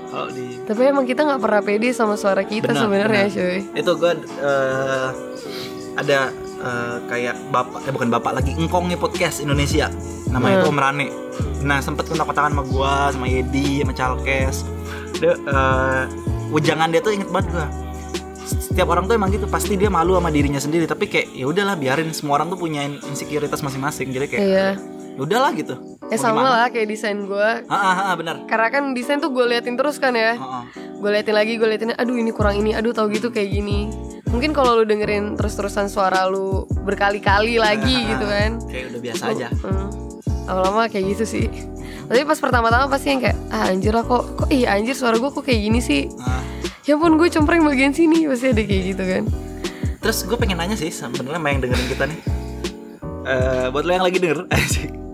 [0.06, 3.34] kalau di Tapi emang kita nggak pernah pede sama suara kita Benar, sebenarnya, benar.
[3.34, 3.58] cuy.
[3.74, 5.08] itu gue eh,
[5.96, 6.18] ada
[6.68, 9.88] eh, kayak bapak eh bukan bapak lagi engkongnya podcast Indonesia.
[10.28, 10.62] Namanya Hmm.
[10.62, 11.06] itu Om Rane
[11.58, 14.56] nah sempet kontak kontakan sama gue sama Yedi sama Chalkes.
[15.16, 16.02] Dia eh,
[16.50, 17.66] ujangan dia tuh inget banget gue
[18.48, 20.84] setiap orang tuh emang gitu pasti dia malu sama dirinya sendiri.
[20.84, 22.12] Tapi kayak ya udahlah biarin.
[22.12, 24.08] Semua orang tuh punya insekuritas masing-masing.
[24.08, 24.68] Jadi kayak Iya.
[25.18, 25.74] ya udahlah gitu.
[26.08, 27.48] Ya Mau sama lah kayak desain gue.
[27.68, 28.46] ah, benar.
[28.46, 30.38] Karena kan desain tuh gue liatin terus kan ya.
[30.94, 33.90] Gue liatin lagi, gue liatin, aduh ini kurang ini, aduh tau gitu kayak gini.
[34.28, 38.60] Mungkin kalau lu dengerin terus-terusan suara lu berkali-kali lagi gitu kan.
[38.68, 39.88] kayak udah biasa aja Hmm.
[40.48, 41.46] Lama-lama kayak gitu sih.
[42.08, 45.28] Tapi pas pertama-tama pasti yang kayak, ah anjir lah kok, kok iya anjir suara gue
[45.28, 46.08] kok kayak gini sih.
[46.24, 46.40] Ah.
[46.88, 49.24] Ya pun gue cempreng bagian sini, pasti ada kayak gitu kan.
[50.00, 52.20] Terus gue pengen nanya sih sebenarnya sama yang dengerin kita nih.
[53.28, 54.48] Eh buat lo yang lagi denger,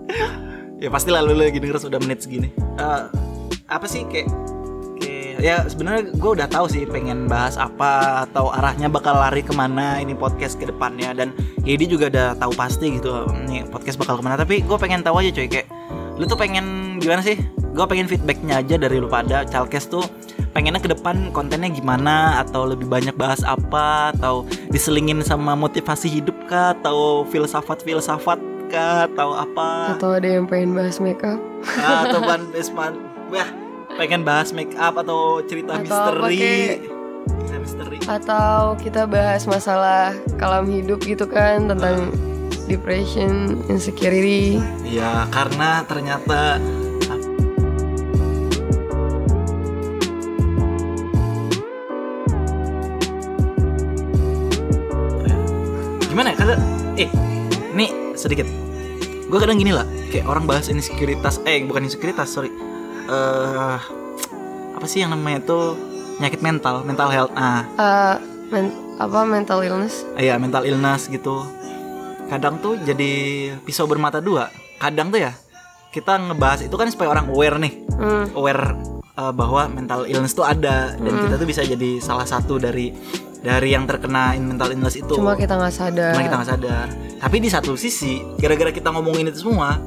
[0.83, 2.47] ya pasti lah lo lagi denger sudah menit segini.
[2.79, 3.01] Eh,
[3.67, 4.31] apa sih kayak
[5.39, 9.99] ya sebenarnya gue udah tahu sih pengen bahas apa atau arahnya bakal lari ke mana
[9.99, 11.11] ini podcast ke depannya.
[11.15, 14.35] Dan Yedi juga udah tahu pasti gitu nih podcast bakal ke mana.
[14.39, 15.67] Tapi gue pengen tahu aja coy kayak
[16.15, 17.39] lu tuh pengen gimana sih?
[17.75, 19.43] Gue pengen feedbacknya aja dari lu pada.
[19.43, 20.03] Chalkes tuh
[20.55, 22.39] pengennya ke depan kontennya gimana?
[22.39, 24.15] Atau lebih banyak bahas apa?
[24.15, 26.71] Atau diselingin sama motivasi hidup kah?
[26.79, 28.39] Atau filsafat filsafat
[28.71, 29.11] kah?
[29.11, 29.99] Atau apa?
[29.99, 31.41] Atau ada yang pengen bahas makeup.
[31.83, 33.64] Ah, atau ban Besman wah
[33.95, 36.43] pengen bahas make up atau cerita Atau misteri.
[37.63, 37.97] misteri.
[38.05, 42.11] Atau kita bahas masalah kalam hidup gitu kan tentang
[42.67, 44.59] depression, insecurity.
[44.85, 46.59] ya karena ternyata
[56.09, 56.59] gimana ya kadang
[56.95, 57.09] eh
[57.75, 58.47] nih sedikit.
[59.25, 62.53] Gue kadang gini lah kayak orang bahas insekuritas eh bukan insekuritas sorry
[63.05, 63.77] eh
[64.75, 65.77] apa sih yang namanya tuh
[66.17, 67.31] penyakit mental mental health.
[67.35, 67.63] Ah.
[67.75, 68.15] Eh,
[68.51, 70.07] men- apa mental illness?
[70.15, 71.43] Iya mental illness gitu.
[72.31, 73.11] Kadang tuh jadi
[73.61, 74.49] pisau bermata dua.
[74.79, 75.31] Kadang tuh ya
[75.91, 77.73] kita ngebahas itu kan supaya orang aware nih.
[77.95, 78.75] Hmm, aware
[79.15, 80.95] uh, bahwa mental illness tuh ada.
[80.95, 82.91] Dan kita tuh bisa jadi salah satu dari
[83.39, 85.15] dari yang terkena mental illness itu.
[85.15, 86.11] Cuma kita nggak sadar.
[86.17, 86.87] Cuma kita nggak sadar.
[87.21, 89.77] Tapi di satu sisi, gara-gara kita ngomongin itu semua,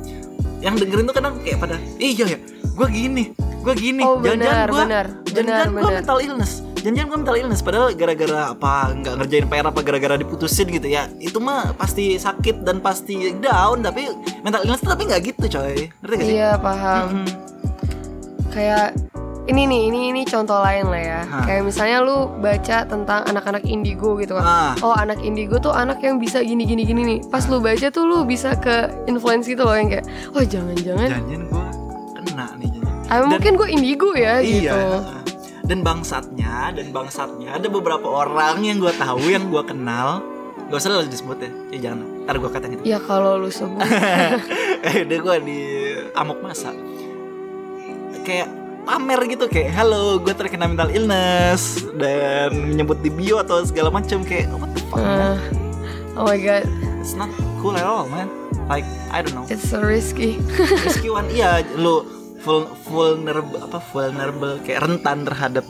[0.63, 2.39] yang dengerin tuh kadang kayak pada, "Eh, iya ya,
[2.79, 4.85] gue gini, gue gini, Oh, jangan-jangan gue,
[5.27, 9.81] jangan-jangan gue mental illness, jangan-jangan gue mental illness." Padahal gara-gara apa, nggak ngerjain PR apa,
[9.83, 13.83] gara-gara diputusin gitu ya, itu mah pasti sakit dan pasti down.
[13.83, 14.07] Tapi
[14.41, 15.91] mental illness tapi nggak gitu, coy.
[15.99, 16.33] Ngerti gak sih?
[16.33, 17.27] iya paham Mm-mm.
[18.49, 18.95] kayak
[19.45, 21.45] ini nih ini ini contoh lain lah ya Hah.
[21.45, 24.73] kayak misalnya lu baca tentang anak-anak indigo gitu kan Ah.
[24.83, 28.05] oh anak indigo tuh anak yang bisa gini gini gini nih pas lu baca tuh
[28.05, 31.68] lu bisa ke influence gitu loh yang kayak oh jangan-jangan Jangan-jangan gue jangan.
[33.09, 35.17] Ah, Dan- mungkin gue indigo ya gitu Iya.
[35.63, 40.25] Dan bangsatnya, dan bangsatnya ada beberapa orang yang gue tahu yang gue kenal.
[40.69, 42.25] Gak usah lah disebut ya, ya jangan.
[42.25, 42.83] Ntar gue katain gitu.
[42.85, 43.85] ya kalau lu sebut
[44.89, 45.61] eh, udah gue di
[46.15, 46.73] amok masa.
[48.23, 48.49] Kayak
[48.85, 54.25] pamer gitu kayak halo gue terkena mental illness dan menyebut di bio atau segala macam
[54.25, 55.37] kayak what the fuck man?
[55.37, 55.39] Ah,
[56.17, 56.65] oh my god
[56.97, 57.29] it's not
[57.61, 58.33] cool at all man
[58.65, 60.41] like I don't know it's so risky
[60.89, 62.01] risky one iya lu
[62.89, 65.65] vulnerable apa vulnerable kayak rentan terhadap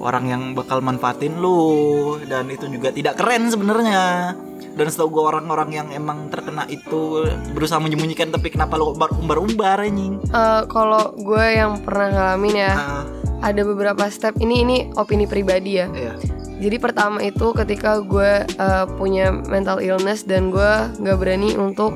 [0.00, 2.16] orang yang bakal manfaatin lu.
[2.24, 4.34] Dan itu juga tidak keren sebenarnya.
[4.70, 9.38] Dan setahu gue orang-orang yang emang terkena itu berusaha menyembunyikan tapi kenapa lu umbar umbar
[9.42, 10.22] umbar anjing?
[10.30, 13.04] Eh, kalau gue yang pernah ngalamin ya Ah,
[13.44, 14.38] ada beberapa step.
[14.38, 15.90] Ini ini opini pribadi ya.
[15.90, 16.14] Iya.
[16.60, 21.88] Jadi pertama itu ketika gue uh, punya mental illness dan gue nggak berani untuk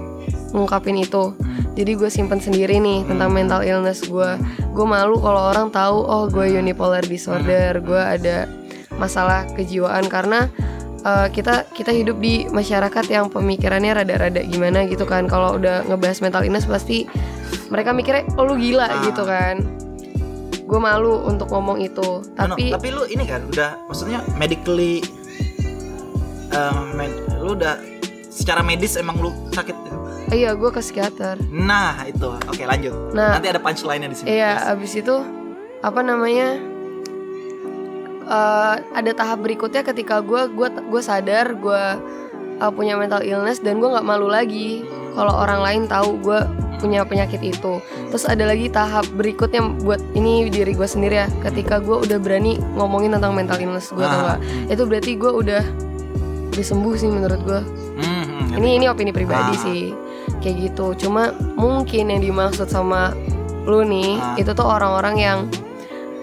[0.54, 1.34] ngungkapin itu.
[1.34, 1.74] Hmm.
[1.74, 4.38] Jadi gue simpen sendiri nih tentang mental illness gue.
[4.70, 8.46] Gue malu kalau orang tahu oh gue unipolar disorder, gue ada
[8.94, 10.46] masalah kejiwaan karena
[11.02, 15.26] uh, kita kita hidup di masyarakat yang pemikirannya rada-rada gimana gitu kan.
[15.26, 17.10] Kalau udah ngebahas mental illness pasti
[17.68, 19.02] mereka mikirnya oh lu gila Ah.
[19.02, 19.58] gitu kan.
[20.64, 25.04] Gue malu untuk ngomong itu, No, no, tapi tapi lu ini kan udah maksudnya medically
[26.50, 27.76] um, med- lu udah
[28.34, 29.76] secara medis emang lu sakit
[30.28, 31.38] iya gue ke psikiater.
[31.46, 33.38] nah itu oke lanjut Nah.
[33.38, 34.66] nanti ada punchline-nya di sini Iya, Yes.
[34.68, 35.14] abis itu
[35.80, 36.58] apa namanya?
[38.26, 41.82] eh, ada tahap berikutnya ketika gue gue gue sadar gue
[42.56, 46.40] uh, punya mental illness dan gue nggak malu lagi kalau orang lain tahu gue
[46.74, 47.78] punya penyakit itu.
[48.10, 51.28] Terus ada lagi tahap berikutnya buat ini diri gue sendiri ya.
[51.40, 54.36] Ketika gue udah berani ngomongin tentang mental illness gue Ah.
[54.36, 55.62] nggak, itu berarti gue udah
[56.50, 57.60] udah sembuh sih menurut gue.
[58.34, 59.60] Hmm, Ini ini opini pribadi Ah.
[59.60, 59.82] sih
[60.38, 60.98] kayak gitu.
[60.98, 63.14] Cuma mungkin yang dimaksud sama
[63.62, 64.34] lu nih Ah.
[64.34, 65.38] itu tuh orang-orang yang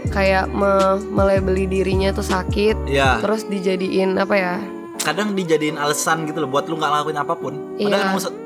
[0.07, 4.55] kayak me melebeli dirinya tuh sakit, ya terus dijadiin apa ya?
[4.99, 8.05] kadang dijadiin alasan gitu loh buat lu nggak ngelakuin apa pun padahal Iya.
[8.05, 8.37] emang, se-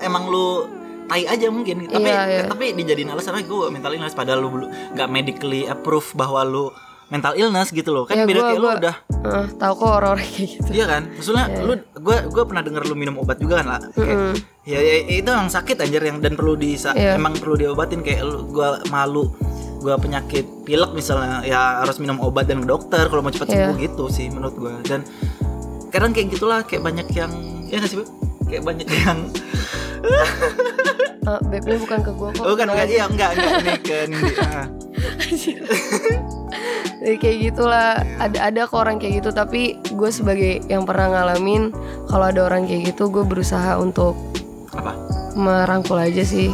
[0.00, 0.66] emang lu
[1.04, 2.42] tai aja mungkin tapi iya.
[2.44, 6.64] tapi dijadiin alasan gue mental illness padahal lu nggak medically approve bahwa lu
[7.06, 10.26] mental illness gitu loh kan Ya, beda gua- kayak lu udah Eh, tahu kok orang-orang
[10.26, 10.68] kayak gitu.
[10.70, 11.60] iya kan maksudnya Iya.
[11.62, 14.32] lu gue gue pernah denger lu minum obat juga kan lah kayak, Mm-mm.
[14.62, 17.14] ya, ya, itu yang sakit anjir yang dan perlu di Iya.
[17.14, 19.32] emang perlu diobatin kayak lu gue malu
[19.78, 23.56] gue penyakit pilek misalnya ya harus minum obat dan ke dokter kalau mau cepat Iya.
[23.66, 25.00] sembuh gitu sih menurut gue dan
[25.88, 27.32] kadang kayak gitulah kayak banyak yang
[27.66, 28.04] ya nggak sih Bu?
[28.46, 29.18] kayak banyak yang
[31.24, 32.44] Eh, bebnya bukan ke gue kok.
[32.44, 32.92] oh kan enggak aja.
[32.92, 34.66] iya enggak enggak ini ke Nindi Ah.
[37.04, 38.00] Jadi kayak gitulah.
[38.16, 41.68] Ada ada kok orang kayak gitu tapi gue sebagai yang pernah ngalamin
[42.08, 44.16] kalau ada orang kayak gitu gue berusaha untuk
[44.72, 44.96] apa?
[45.34, 46.48] merangkul aja sih.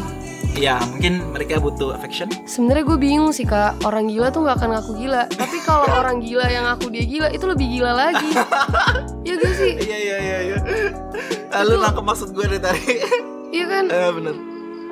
[0.59, 2.27] Ya mungkin mereka butuh affection.
[2.45, 3.79] Sebenarnya gue bingung sih kak.
[3.81, 5.31] Orang gila tuh gak akan ngaku gila.
[5.31, 8.29] Tapi kalau orang gila yang ngaku dia gila Itu lebih gila lagi.
[9.21, 9.73] Iya gak sih?
[9.79, 10.57] iya iya iya iya.
[11.63, 12.93] Lu Itu- nangkep maksud gue dari tadi.
[13.51, 13.85] Iya kan?
[13.87, 14.50] eh bener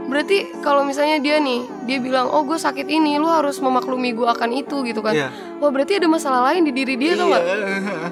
[0.09, 4.25] Berarti kalau misalnya dia nih Dia bilang Oh gue sakit ini Lu harus memaklumi gue
[4.25, 5.13] akan itu gitu kan.
[5.13, 5.29] Iya.
[5.61, 7.45] Wah berarti ada masalah lain di diri dia tau gak?
[7.45, 8.09] Iya.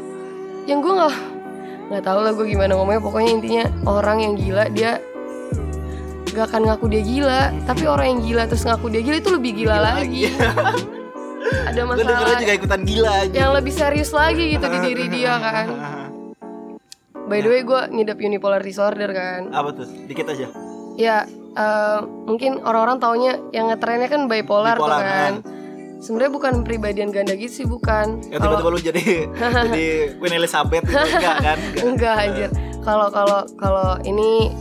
[0.68, 1.14] Yang gue gak
[1.86, 3.00] Gak tau lah gue gimana ngomongnya.
[3.00, 5.00] Pokoknya intinya Orang yang gila dia
[6.36, 7.42] Gak akan ngaku dia gila.
[7.64, 10.28] Tapi orang yang gila terus ngaku dia gila Itu lebih gila, lagi.
[11.46, 15.66] Ada masalah juga ikutan gila aja yang lebih serius lagi gitu di diri dia kan.
[17.26, 19.54] By the way gue ngidap unipolar disorder kan.
[19.54, 19.86] Apa tuh?
[20.10, 20.46] Dikit aja.
[20.98, 21.26] Ya
[21.56, 25.34] eh, mungkin orang-orang taunya yang ngetrennya kan bipolar, Bipolar, tuh kan
[25.96, 28.20] Sebenarnya bukan pribadian ganda gitu sih bukan.
[28.28, 29.86] Ya tiba-tiba lu jadi jadi
[30.20, 30.92] Queen Elizabeth gitu.
[31.16, 31.58] Enggak kan?
[31.58, 32.16] Enggak, Enggak.
[32.20, 32.50] anjir.
[32.84, 34.52] Kalau kalau kalau ini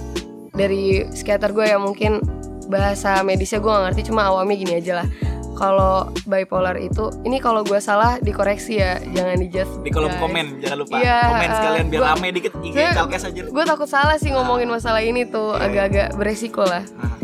[0.56, 2.24] dari skater gue ya mungkin
[2.72, 5.08] bahasa medisnya gue gak ngerti cuma awamnya gini aja lah
[5.56, 5.94] kalau
[6.24, 10.20] bipolar itu ini kalau gue salah dikoreksi ya jangan dijudge Di kolom guys.
[10.20, 13.42] komen jangan lupa Iya, komen sekalian biar gua- rame dikit IG Gue- Chalkes aja.
[13.48, 15.66] gue takut salah sih ngomongin masalah ini tuh Iya, iya.
[15.66, 17.16] agak-agak beresiko lah Ah,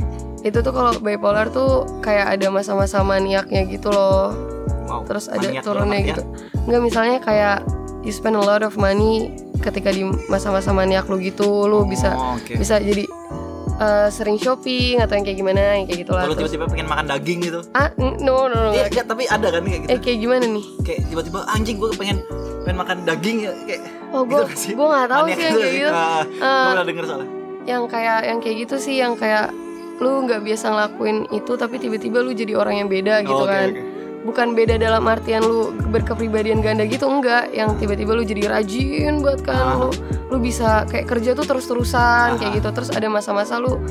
[0.42, 1.70] itu tuh kalau bipolar tuh
[2.00, 4.34] kayak ada masa-masa maniaknya gitu loh
[4.86, 5.04] wow.
[5.04, 6.08] terus ada turunnya ya.
[6.10, 6.24] gitu
[6.64, 7.62] nggak misalnya kayak
[8.02, 9.30] you spend a lot of money
[9.60, 12.56] ketika di masa-masa maniak lu gitu lu bisa Oh, oke.
[12.56, 13.06] bisa jadi
[13.82, 17.06] eh, sering shopping atau yang kayak gimana yang kayak gitulah Kalau terus tiba-tiba pengen makan
[17.08, 17.60] daging gitu.
[17.74, 18.14] ah no
[18.46, 19.90] no no Iya, enggak, tapi ada kan kayak gitu.
[19.90, 22.18] eh kayak gimana nih Kayak tiba-tiba anjing gue pengen
[22.62, 25.60] pengen makan daging ya kayak oh gue gitu gue nggak tahu Maniak sih yang gitu
[25.60, 27.30] kayak gitu Ah, Eh, gue denger soalnya.
[27.62, 29.46] yang kayak yang kayak gitu sih yang kayak
[29.98, 33.52] lu nggak biasa ngelakuin itu tapi tiba-tiba lu jadi orang yang beda gitu Oh, oke,
[33.52, 33.82] kan oke.
[34.22, 39.42] Bukan beda dalam artian lu berkepribadian ganda gitu enggak yang tiba-tiba lu jadi rajin buat
[39.42, 39.78] kan Ah.
[39.80, 39.90] lu
[40.28, 42.38] lu bisa kayak kerja tuh terus-terusan Ah.
[42.38, 43.82] kayak gitu terus ada masa-masa lu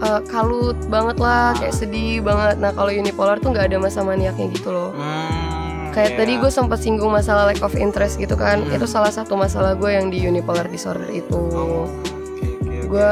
[0.00, 1.58] uh, kalut banget lah Ah.
[1.58, 6.10] kayak sedih banget nah kalau unipolar tuh nggak ada masa maniaknya gitu loh Hmm, kayak
[6.10, 6.18] iya.
[6.18, 8.72] tadi gue sempat singgung masalah lack of interest gitu kan Hmm.
[8.72, 12.88] itu salah satu masalah gue yang di unipolar disorder itu Oh, oke, oke, oke.
[12.88, 13.10] gue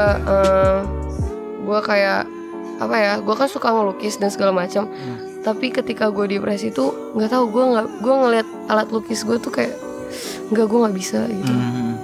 [1.63, 2.25] gue kayak
[2.75, 5.22] apa ya gue kan suka ngelukis dan segala macam Hmm.
[5.43, 9.51] Tapi ketika gue depresi tuh nggak tahu gue nggak gue ngeliat alat lukis gue tuh
[9.51, 9.75] kayak
[10.49, 11.99] nggak gue nggak bisa gitu Hmm,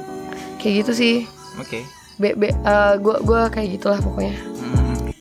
[0.57, 1.15] kayak gitu sih
[1.55, 1.87] Oke.
[2.17, 5.15] be be eh, gue gue kayak gitulah pokoknya Hmm.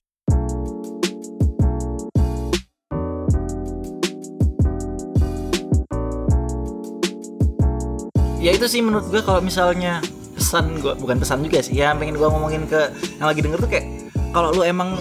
[8.39, 9.99] Ya itu sih menurut gue kalau misalnya
[10.39, 12.79] pesan gue bukan pesan juga sih ya pengen gue ngomongin ke
[13.19, 13.87] yang lagi denger tuh kayak
[14.31, 14.95] kalau lu emang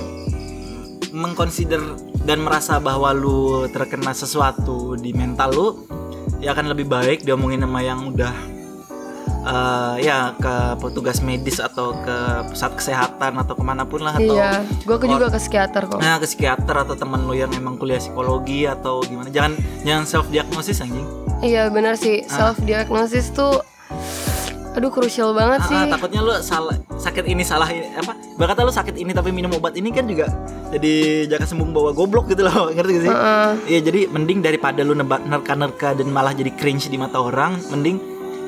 [1.14, 1.78] mengconsider
[2.24, 5.68] dan merasa bahwa lu terkena sesuatu di mental lu
[6.38, 8.34] ya akan lebih baik diomongin sama yang udah
[9.44, 14.34] eh, ya ke petugas medis atau ke pusat kesehatan atau ke mana pun lah atau
[14.34, 17.98] iya gue juga ke psikiater kok Nah, ke psikiater atau teman lu yang emang kuliah
[17.98, 19.28] psikologi atau gimana.
[19.28, 21.08] Jangan jangan self diagnosis anjing.
[21.40, 22.52] iya benar sih Ah.
[22.52, 23.62] self diagnosis tuh
[24.78, 28.14] aduh krusial banget Ah, sih ah, takutnya lu salah sakit ini salah ini apa?
[28.38, 30.30] Berkata lu sakit ini tapi minum obat ini kan juga
[30.70, 32.70] jadi jaka sembung bawa goblok gitu loh.
[32.78, 33.14] Ngerti gak sih?
[33.74, 37.98] Iya, jadi mending daripada lu nebak nerka-nerka dan malah jadi cringe di mata orang, mending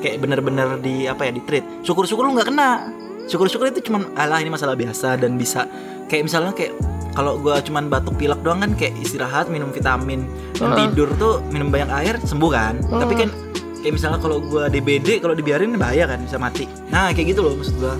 [0.04, 1.64] kayak bener-bener di apa ya, di treat.
[1.82, 2.92] Syukur-syukur lu nggak kena.
[3.26, 5.66] Syukur-syukur itu cuman alah ini masalah biasa dan bisa
[6.06, 6.74] kayak misalnya kayak
[7.10, 10.26] kalau gua cuman batuk pilek doang kan kayak istirahat minum vitamin
[10.58, 10.94] dan Heeh.
[10.94, 13.26] tidur tuh minum banyak air sembuh kan tapi Heeh.
[13.26, 13.49] kan
[13.80, 17.56] kayak misalnya kalau gua DBD kalau dibiarin bahaya kan bisa mati nah kayak gitu loh
[17.56, 17.94] maksud gua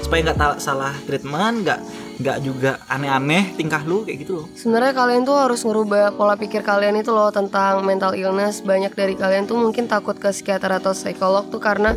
[0.00, 1.80] supaya nggak salah treatment nggak
[2.16, 6.64] nggak juga aneh-aneh tingkah lu kayak gitu loh Sebenarnya kalian tuh harus ngerubah pola pikir
[6.64, 8.64] kalian itu loh tentang mental illness.
[8.64, 11.92] Banyak dari kalian tuh mungkin takut ke psikiater atau psikolog tuh karena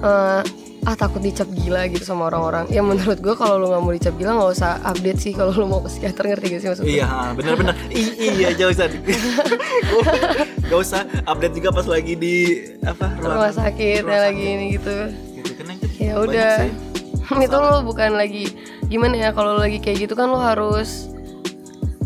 [0.00, 0.40] eh,
[0.80, 2.70] ah takut dicap gila gitu sama orang-orang.
[2.70, 5.66] Ya menurut gue kalau lu nggak mau dicap gila nggak usah update sih kalau lu
[5.66, 6.92] mau ke psikiater ngerti gak sih maksudnya?
[6.94, 7.74] Iya, bener-bener.
[7.98, 8.86] I- iya, jauh usah.
[10.70, 12.34] Gak usah update juga pas lagi di
[12.80, 14.96] apa Rumah sakit rumah ya lagi ini gitu.
[15.34, 16.54] Gitu kan Ya udah.
[17.44, 18.54] itu lo bukan lagi
[18.86, 21.10] gimana ya kalau lagi kayak gitu kan lo harus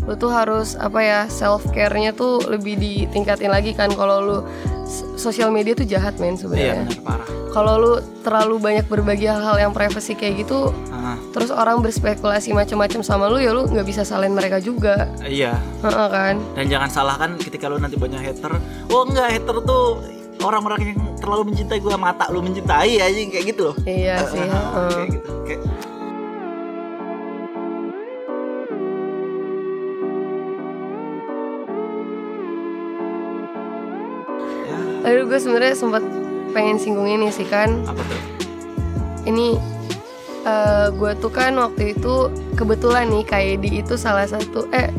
[0.01, 4.45] lu tuh harus apa ya self care-nya tuh lebih ditingkatin lagi kan kalau
[4.83, 6.75] s- sosial media tuh jahat men Iya, sebenarnya.
[6.79, 7.27] benar parah.
[7.49, 7.91] kalau lu
[8.21, 11.04] terlalu banyak berbagi hal-hal yang privacy kayak gitu Ah,
[11.35, 15.59] terus orang berspekulasi macam-macam sama lu ya lu nggak bisa salin mereka juga iya.
[15.83, 18.55] Heeh kan Dan jangan salahkan ketika lu nanti banyak hater.
[18.87, 19.99] Oh enggak, hater tuh
[20.39, 23.75] orang-orang yang terlalu mencintai gua mata lu mencintai aja kayak gitu loh.
[23.83, 24.89] iya sih eh, heeh.
[24.95, 25.31] kayak gitu.
[25.43, 25.61] Kayak
[34.65, 36.03] ya, Aduh gue sebenarnya sempat
[36.55, 38.21] pengen singgung ini sih kan apa tuh?
[39.25, 39.57] ini
[40.45, 42.15] eh gue tuh kan waktu itu
[42.53, 44.93] kebetulan nih Kaedi itu salah satu eh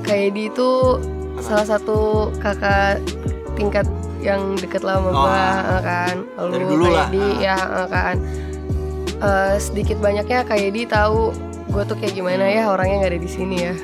[0.00, 0.98] Kaedi itu
[1.38, 3.02] salah satu kakak
[3.54, 3.86] tingkat
[4.18, 5.14] yang deket lah sama Oh.
[5.18, 5.34] gue
[5.68, 6.84] eh, kan lalu Dari dulu.
[6.88, 7.34] Kaedi Ah.
[7.40, 8.16] ya eh, kan
[9.22, 11.30] Eh, sedikit banyaknya Kaedi tahu
[11.70, 13.74] gue tuh kayak gimana ya orangnya nggak ada di sini ya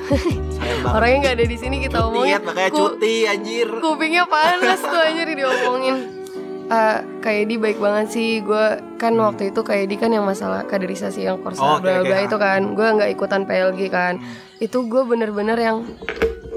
[0.85, 3.67] orangnya nggak ada di sini kita cuti omongin ya, makanya cuti anjir.
[3.79, 5.95] kupingnya panas tuh anjir diomongin
[6.69, 8.29] Eh kayak di baik banget sih.
[8.39, 8.65] Gue
[8.95, 12.21] kan waktu itu kayak di kan yang masalah kaderisasi yang korsa Oh, bla bla ah.
[12.21, 12.73] itu kan.
[12.73, 14.21] Gue nggak ikutan PLG kan.
[14.57, 15.77] Itu gue bener-bener yang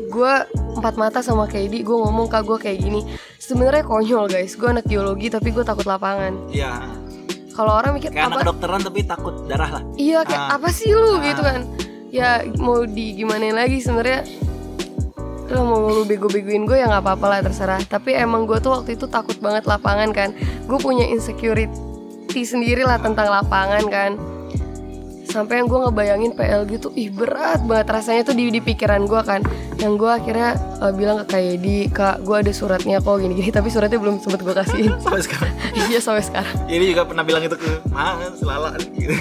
[0.06, 0.34] gue
[0.72, 3.00] empat mata sama Kayak gue ngomong kak gue kayak gini.
[3.34, 4.52] Sebenarnya konyol guys.
[4.54, 6.36] Gue anak geologi tapi gue takut lapangan.
[6.48, 7.00] Iya.
[7.52, 8.42] kalau orang mikir Kayak anak apa?
[8.48, 9.82] kedokteran tapi takut darah lah.
[9.94, 10.56] iya kayak Ah.
[10.56, 11.04] apa sih lu?
[11.10, 11.20] Ah.
[11.20, 11.60] gitu kan.
[12.08, 14.24] Ya mau di gimana lagi sebenarnya
[15.52, 17.80] lo mau lu bego-begoin gue ya nggak apa-apa lah terserah.
[17.84, 20.32] Tapi emang gue tuh waktu itu takut banget lapangan kan.
[20.64, 21.70] Gue punya insecurity
[22.32, 24.16] sendiri lah tentang lapangan kan
[25.32, 27.88] sampai yang gue ngebayangin PLG tuh ih berat banget.
[27.88, 29.40] Rasanya tuh di, di pikiran gue kan
[29.80, 33.48] yang gue akhirnya eh, bilang ke Kak Yedi kak gue ada suratnya kok gini-gini.
[33.48, 34.92] Tapi suratnya belum sempet gue kasihin.
[35.04, 35.52] Sampai sekarang?
[35.72, 36.54] Iya sampai sekarang.
[36.68, 38.76] Ini juga pernah bilang itu ke mana selala.
[38.76, 39.16] Gitu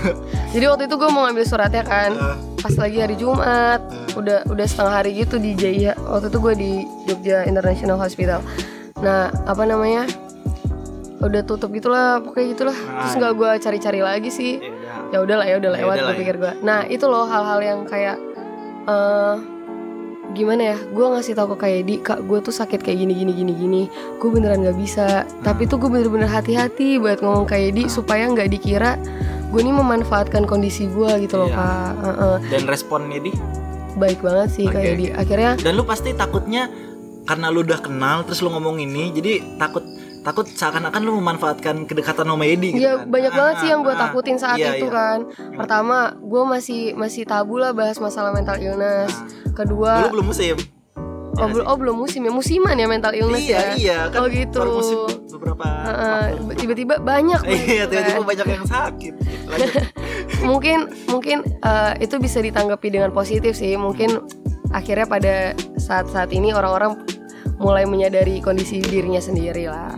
[0.51, 3.79] jadi waktu itu gue mau ngambil suratnya kan Eh, pas lagi hari Jumat.
[3.87, 4.19] Eh.
[4.19, 6.71] udah udah setengah hari gitu di Jaya waktu itu gue di
[7.07, 8.43] Jogja International Hospital.
[8.99, 10.03] Nah apa namanya
[11.21, 12.75] udah tutup gitulah pokoknya gitulah.
[12.75, 14.53] Terus Ah, nggak gue cari-cari lagi sih.
[14.59, 14.80] Udah
[15.11, 16.17] ya udahlah ya udah Ya lewat gue ya.
[16.17, 18.17] pikir gue nah itu loh hal-hal yang kayak
[18.83, 19.35] eh
[20.31, 23.31] gimana ya gue ngasih tahu ke kayak di kak gue tuh sakit kayak gini gini
[23.33, 23.81] gini gini
[24.15, 28.47] gue beneran nggak bisa tapi tuh gue bener-bener hati-hati buat ngomong kayak di supaya nggak
[28.49, 28.95] dikira
[29.51, 31.59] gue ini memanfaatkan kondisi gue gitu loh Iya.
[31.59, 32.35] kak Heeh.
[32.47, 33.31] dan responnya di
[33.93, 34.73] baik banget sih Oke.
[34.73, 36.71] kayak di akhirnya dan lu pasti takutnya
[37.21, 39.83] karena lu udah kenal terus lu ngomong ini jadi takut
[40.21, 43.09] takut seakan-akan lu memanfaatkan kedekatan sama Edi gitu ya kan.
[43.09, 44.93] banyak Ah, banget sih yang gue ah, takutin saat iya, itu iya.
[44.93, 45.17] kan
[45.55, 50.57] pertama gue masih masih tabu lah bahas masalah mental illness Nah, kedua dulu belum musim
[51.31, 51.71] Oh, Ya belum, sih?
[51.71, 53.73] oh belum musim ya musiman ya mental illness iya ya.
[53.73, 54.57] iya kan Oh, gitu.
[54.57, 54.97] baru musim
[55.31, 55.65] beberapa
[56.53, 57.41] tiba-tiba banyak
[57.71, 58.27] iya tiba-tiba kan.
[58.27, 59.13] banyak yang sakit
[60.43, 64.21] mungkin mungkin eh, itu bisa ditanggapi dengan positif sih mungkin
[64.69, 65.35] akhirnya pada
[65.77, 66.99] saat-saat ini orang-orang
[67.57, 69.97] mulai menyadari kondisi dirinya sendiri lah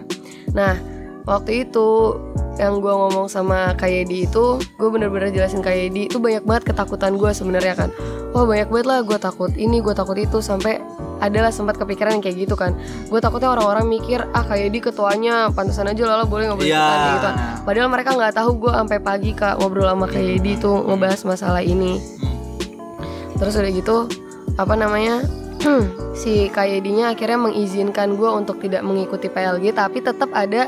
[0.54, 0.78] nah
[1.26, 2.18] waktu itu
[2.62, 7.32] yang gue ngomong sama Kayedi itu gue bener-bener jelasin Kayedi itu banyak banget ketakutan gue
[7.34, 7.90] sebenarnya kan.
[8.34, 10.78] Wah banyak banget lah gue takut ini gue takut itu sampai
[11.18, 12.78] adalah sempat kepikiran yang kayak gitu kan.
[13.10, 16.78] Gue takutnya orang-orang mikir ah Kayedi ketuanya pantesan aja lala boleh nggak boleh Iya.
[16.84, 17.30] ikutan gitu
[17.64, 21.64] Padahal mereka nggak tahu gue sampai pagi kak ngobrol sama Kak Yedi tuh ngebahas masalah
[21.66, 21.98] ini.
[23.40, 23.98] Terus udah gitu
[24.54, 25.26] apa namanya
[26.14, 30.68] si Kak Yedinya akhirnya mengizinkan gue untuk tidak mengikuti PLG tapi tetap ada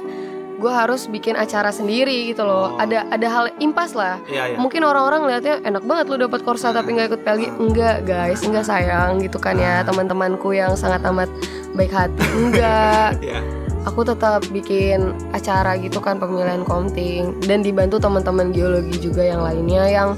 [0.56, 2.80] gue harus bikin acara sendiri gitu loh.
[2.80, 4.24] Ada ada hal impas lah.
[4.32, 7.44] iya iya Mungkin orang-orang lihatnya enak banget lu dapat korsa tapi nggak ikut PLG.
[7.60, 11.28] Enggak guys, enggak sayang gitu kan ya teman-temanku yang sangat amat
[11.76, 12.24] baik hati.
[12.40, 13.44] Enggak Iya.
[13.84, 19.84] aku tetap bikin acara gitu kan pemilihan komting dan dibantu teman-teman geologi juga yang lainnya
[19.92, 20.10] yang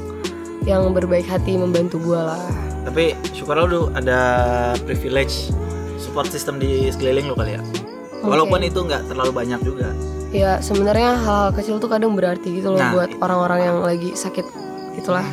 [0.63, 2.45] yang berbaik hati membantu gua lah.
[2.87, 4.19] Tapi syukur lu ada
[4.87, 5.51] privilege
[5.99, 7.61] support system di sekeliling lu kali ya
[8.23, 9.91] walaupun itu nggak terlalu banyak juga
[10.27, 14.43] Ya sebenarnya hal-hal kecil tuh kadang berarti gitu loh Nah, buat orang-orang yang lagi sakit
[14.99, 15.23] gitulah.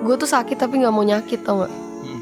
[0.00, 1.72] Gue tuh sakit tapi nggak mau nyakit tau gak?
[1.72, 2.20] Hmm.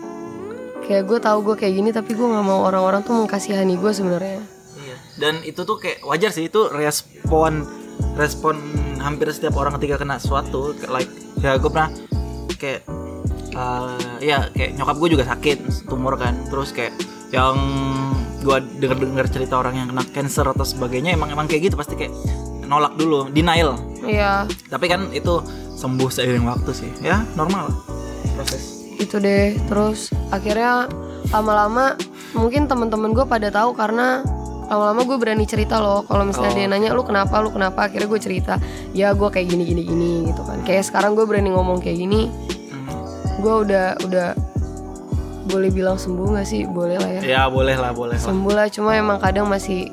[0.83, 4.43] Kayak gue tahu gue kayak gini tapi gue nggak mau orang-orang tuh mengkasihani gue sebenarnya.
[4.83, 4.97] Iya.
[5.15, 7.71] Dan itu tuh kayak wajar sih itu respon
[8.19, 8.59] respon
[8.99, 10.19] hampir setiap orang ketika kena
[10.75, 11.95] Kayak like ya gue pernah
[12.59, 12.83] kayak
[13.51, 16.35] eh, ya kayak nyokap gue juga sakit tumor kan.
[16.49, 16.95] Terus kayak
[17.31, 17.57] yang
[18.41, 21.77] gue denger dengar cerita orang yang kena cancer atau sebagainya emang emang kayak gitu.
[21.79, 22.13] Pasti kayak
[22.65, 23.79] nolak dulu denial.
[24.01, 24.47] Iya.
[24.69, 25.43] Tapi kan itu
[25.77, 26.91] sembuh seiring waktu sih.
[27.01, 27.71] Ya normal.
[28.37, 28.85] Proses.
[28.97, 29.57] Itu deh.
[29.69, 30.87] Terus akhirnya
[31.31, 31.95] lama-lama
[32.33, 34.23] mungkin teman-teman gue pada tahu karena
[34.71, 36.07] lama-lama gue berani cerita loh.
[36.07, 36.59] Kalau misalnya Oh.
[36.59, 37.43] dia nanya lu kenapa?
[37.43, 37.91] Lu kenapa?
[37.91, 38.55] Akhirnya gue cerita
[38.95, 40.63] ya gue kayak gini gini gini gitu kan.
[40.63, 42.31] Kayak sekarang gue berani ngomong kayak gini.
[43.41, 44.29] Gue udah udah
[45.43, 48.67] boleh bilang sembuh gak sih boleh lah ya ya boleh lah boleh lah sembuh lah
[48.69, 49.89] cuma emang kadang masih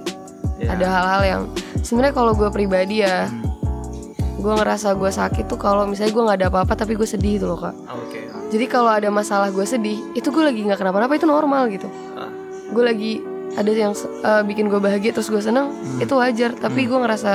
[0.58, 0.74] Ya.
[0.74, 1.42] ada hal-hal yang
[1.80, 3.46] sebenarnya kalau gue pribadi ya Hmm.
[4.36, 7.46] gue ngerasa gue sakit tuh kalau misalnya gue nggak ada apa-apa tapi gue sedih gitu
[7.46, 8.20] loh kak oke
[8.50, 12.26] jadi kalau ada masalah gue sedih itu gue lagi nggak kenapa-napa itu normal gitu Ah.
[12.68, 13.22] gue lagi
[13.54, 16.02] ada yang uh, bikin gue bahagia terus gue seneng Hmm.
[16.02, 17.32] itu wajar tapi gue ngerasa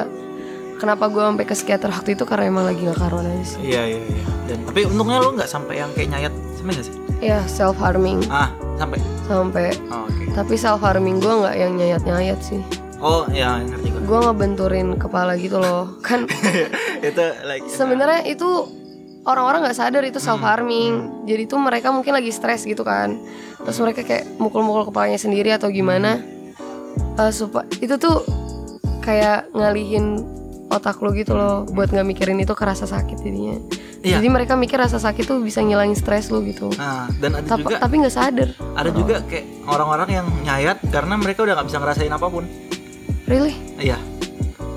[0.83, 3.83] kenapa gue sampai ke psikiater waktu itu karena emang lagi nggak karuan aja sih Iya
[3.89, 4.23] iya iya.
[4.45, 6.95] Dan tapi untungnya lu nggak sampai yang kayak nyayat sampai nggak sih?
[7.21, 8.99] ya self harming Ah sampai.
[9.23, 10.27] sampai Oh, Oke.
[10.33, 12.59] tapi self harming gue nggak yang nyayat nyayat sih
[12.99, 14.01] Oh ya ngerti gue.
[14.01, 16.27] gue ngebenturin kepala gitu loh kan
[17.01, 17.63] itu like.
[17.65, 18.67] sebenarnya itu
[19.23, 23.15] orang-orang nggak sadar itu self harming jadi tuh mereka mungkin lagi stres gitu kan
[23.57, 26.19] terus mereka kayak mukul-mukul kepalanya sendiri atau gimana
[26.93, 28.21] Eh supa- itu tuh
[29.01, 30.21] kayak ngalihin
[30.73, 33.61] otak lo gitu loh buat nggak mikirin itu kerasa sakit jadinya
[34.03, 34.19] Iya.
[34.19, 37.61] jadi mereka mikir rasa sakit tuh bisa ngilangin stres lo gitu Nah, dan ada Tap-
[37.61, 41.79] juga tapi nggak sadar ada juga kayak orang-orang yang nyayat karena mereka udah nggak bisa
[41.79, 42.45] ngerasain apa pun.
[43.25, 44.01] really Iya.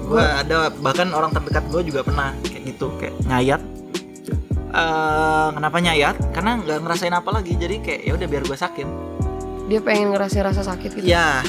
[0.06, 3.62] Gue ada bahkan orang terdekat gue juga pernah kayak gitu kayak nyayat.
[4.70, 6.16] Eh kenapa nyayat?
[6.30, 7.54] Karena nggak ngerasain apa lagi.
[7.56, 8.88] Jadi kayak ya udah biar gue sakit.
[9.66, 11.42] dia pengen ngerasain rasa sakit gitu Ya,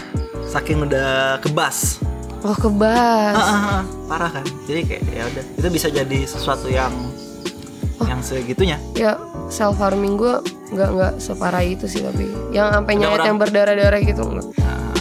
[0.43, 2.01] saking udah kebas
[2.47, 3.35] roh kebas.
[3.35, 4.47] Uh, uh, uh, parah kan.
[4.71, 6.95] Jadi kayak ya udah itu bisa jadi sesuatu yang
[7.99, 8.07] oh.
[8.07, 8.79] yang segitunya.
[8.95, 9.19] Ya
[9.51, 10.39] self harming gue
[10.75, 13.27] nggak nggak separah itu sih tapi yang sampai nyayat orang...
[13.27, 14.47] yang berdarah-darah gitu enggak.
[14.63, 14.95] Uh.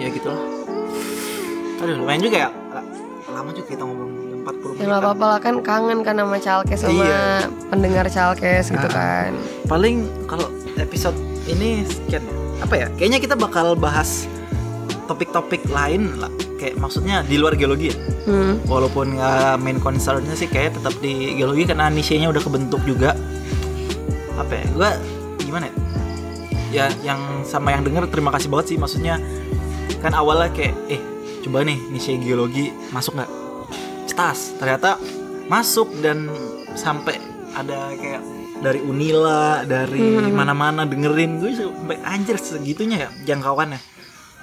[0.00, 0.40] Ya gitulah.
[1.84, 2.50] Aduh lumayan juga ya.
[3.30, 4.09] Lama juga kita ngomong
[4.52, 4.78] 40 menit.
[4.78, 7.24] Ya nggak apa-apa lah kan kangen kan sama Chalkes sama Iya.
[7.68, 8.92] pendengar Chalkes gitu Ah.
[8.92, 9.30] kan.
[9.64, 10.46] Paling kalau
[10.76, 12.34] episode ini sekian ya.
[12.60, 12.86] Apa ya?
[12.94, 14.28] Kayaknya kita bakal bahas
[15.06, 16.28] topik-topik lain lah.
[16.54, 17.96] Kayak maksudnya di luar geologi ya.
[18.24, 18.60] Hmm.
[18.64, 23.16] Walaupun nggak main concernnya sih kayak tetap di geologi karena niche-nya udah kebentuk juga.
[24.36, 24.64] Apa ya?
[24.70, 24.90] Gua
[25.38, 25.74] gimana ya?
[26.70, 29.18] Ya yang sama yang denger terima kasih banget sih maksudnya
[29.98, 31.00] kan awalnya kayak eh
[31.40, 33.30] coba nih niche geologi masuk nggak?
[34.10, 34.98] Cetas ternyata
[35.46, 36.26] masuk dan
[36.74, 37.18] sampai
[37.54, 38.22] ada kayak
[38.60, 40.34] dari Unila dari Hmm.
[40.34, 41.40] mana-mana dengerin.
[41.40, 43.80] Gue sampai anjir segitunya ya jangkauannya.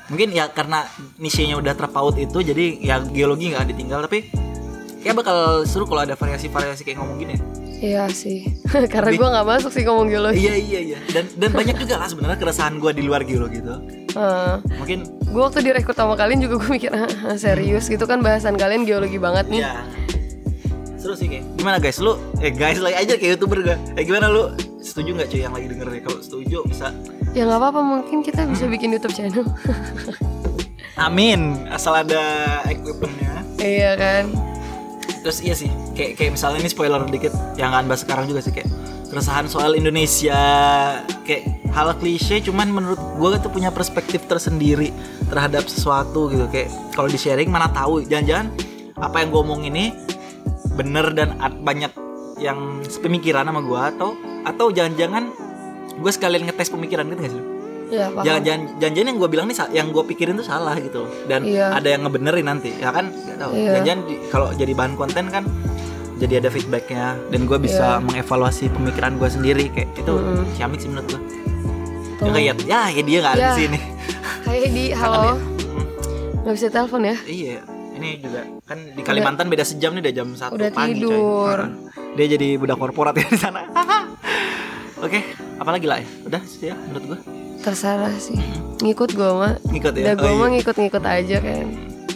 [0.07, 0.87] Mungkin ya karena
[1.19, 4.31] niche-nya udah terpaut itu jadi ya geologi nggak ditinggal tapi
[5.07, 7.35] kayak bakal seru kalau ada variasi-variasi kayak ngomong gini.
[7.35, 7.41] Ya.
[7.77, 8.57] Iya sih.
[8.93, 10.43] Karena gue nggak masuk sih ngomong geologi.
[10.43, 10.97] iya iya iya.
[11.07, 13.75] Dan dan banyak juga lah sebenarnya keresahan gue di luar geologi itu.
[14.81, 14.99] Mungkin
[15.29, 17.85] gue waktu direkrut sama kalian juga gue mikir "Ah, serius?
[17.85, 19.61] Gitu kan bahasan kalian geologi banget nih.
[19.61, 19.85] ya
[20.97, 22.01] seru sih kayak gimana guys?
[22.01, 24.51] Lu eh guys lagi aja kayak youtuber gak eh gimana lu?
[24.81, 26.89] Setuju nggak cuy yang lagi denger nih kalau setuju bisa.
[27.31, 29.45] Ya nggak apa-apa mungkin kita bisa bikin YouTube channel.
[31.07, 31.69] amin.
[31.69, 32.23] Asal ada
[32.65, 33.45] equipmentnya.
[33.61, 34.23] Iya kan.
[35.27, 38.55] Terus iya sih kayak kayak misalnya ini spoiler dikit yang akan bahas sekarang juga sih
[38.55, 38.71] kayak
[39.11, 40.39] keresahan soal Indonesia
[41.27, 44.95] kayak hal klise cuman menurut gue tuh punya perspektif tersendiri
[45.27, 46.47] terhadap sesuatu gitu.
[46.47, 48.55] Kayak kalau di sharing mana tahu jangan-jangan
[49.03, 49.91] apa yang gue omong ini
[50.79, 51.91] bener dan banyak
[52.39, 54.09] yang sepemikiran sama gue atau
[54.47, 55.27] atau jangan-jangan
[55.99, 57.43] gue sekalian ngetes pemikiran gitu gak sih
[57.87, 58.23] Iya paham.
[58.23, 61.71] jangan-jangan jangan-jangan yang gue bilang nih yang gue pikirin tuh salah gitu dan Iya.
[61.71, 65.43] ada yang ngebenerin nanti ya kan Gak tahu jangan-jangan di- kalau jadi bahan konten kan
[66.17, 68.03] jadi ada feedbacknya dan gue bisa Iya.
[68.03, 70.43] mengevaluasi pemikiran gue sendiri kayak itu Mm-mm.
[70.53, 71.21] ciamik sih menurut gue
[72.17, 73.47] ya kayak ya ya dia nggak ada Ya.
[73.47, 73.79] di sini
[74.43, 74.97] Kayak di ya?
[74.97, 75.85] halo Mm,
[76.41, 77.15] nggak bisa telepon ya?
[77.23, 77.59] iya
[77.93, 81.57] ini juga kan di Kalimantan beda sejam nih udah jam satu udah pagi tidur.
[81.61, 81.71] Mm.
[82.13, 83.61] dia jadi budak korporat ya di sana
[85.05, 85.19] oke
[85.55, 87.19] apalagi lah ya udah sih ya menurut gue
[87.67, 88.39] Terserah sih.
[88.77, 89.59] Ngikut gue mah.
[89.65, 90.53] ngikut ya Udah gue Oh, mah iya.
[90.55, 91.65] ngikut-ngikut aja kan.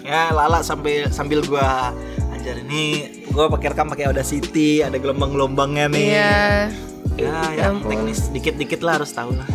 [0.02, 1.94] ya lala sambil sambil gua
[2.30, 6.36] anjar ini gua pakai rekam pakai Audacity ada gelombang-gelombangnya nih Iya.
[7.14, 7.92] ya Ya yang ampun.
[7.92, 9.46] teknis dikit-dikit lah harus tahu lah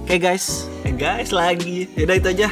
[0.00, 2.48] oke guys eh guys lagi Yaudah itu aja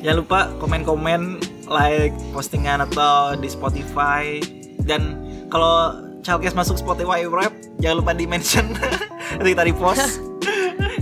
[0.00, 4.42] jangan lupa komen-komen like postingan atau di Spotify
[4.80, 5.16] dan
[5.48, 8.74] kalau Chalkes masuk Spotify rap jangan lupa di mention
[9.36, 10.18] nanti kita repost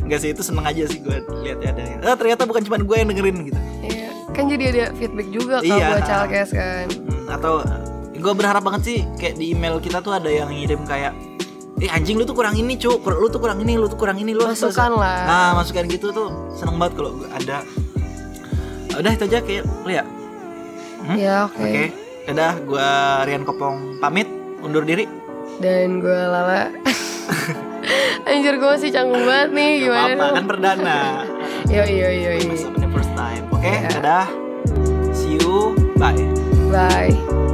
[0.08, 2.96] Enggak sih itu seneng aja sih gue lihat ada yang oh, ternyata bukan cuma gue
[2.96, 4.08] yang dengerin gitu Iya.
[4.32, 5.86] Kan jadi ada feedback juga kalau Iya.
[5.90, 6.86] buat Chalkes kan.
[6.88, 7.54] Hmm, atau
[8.10, 11.12] gue berharap banget sih kayak di email kita tuh ada yang ngirim kayak
[11.78, 14.32] eh anjing lu tuh kurang ini cu lu tuh kurang ini lu tuh kurang ini
[14.32, 15.22] lu Masukan lah.
[15.22, 17.62] nah masukan gitu tuh seneng banget kalau ada
[18.92, 20.02] udah itu aja kayak lu ya
[20.98, 21.14] Hmm?
[21.14, 21.54] Ya oke.
[21.56, 21.84] oke
[22.26, 22.88] dadah gue
[23.24, 24.26] Rian Kopong pamit
[24.58, 25.06] undur diri
[25.58, 26.74] Dan gue Lala.
[28.24, 30.34] Anjir gue masih canggung banget nih Gak gimana dong?
[30.34, 30.98] kan perdana
[31.66, 32.54] Yo yo yo yo.
[32.88, 33.88] First time oke Iya.
[33.94, 34.26] dadah
[35.10, 36.16] see you bye
[36.68, 37.47] Bye.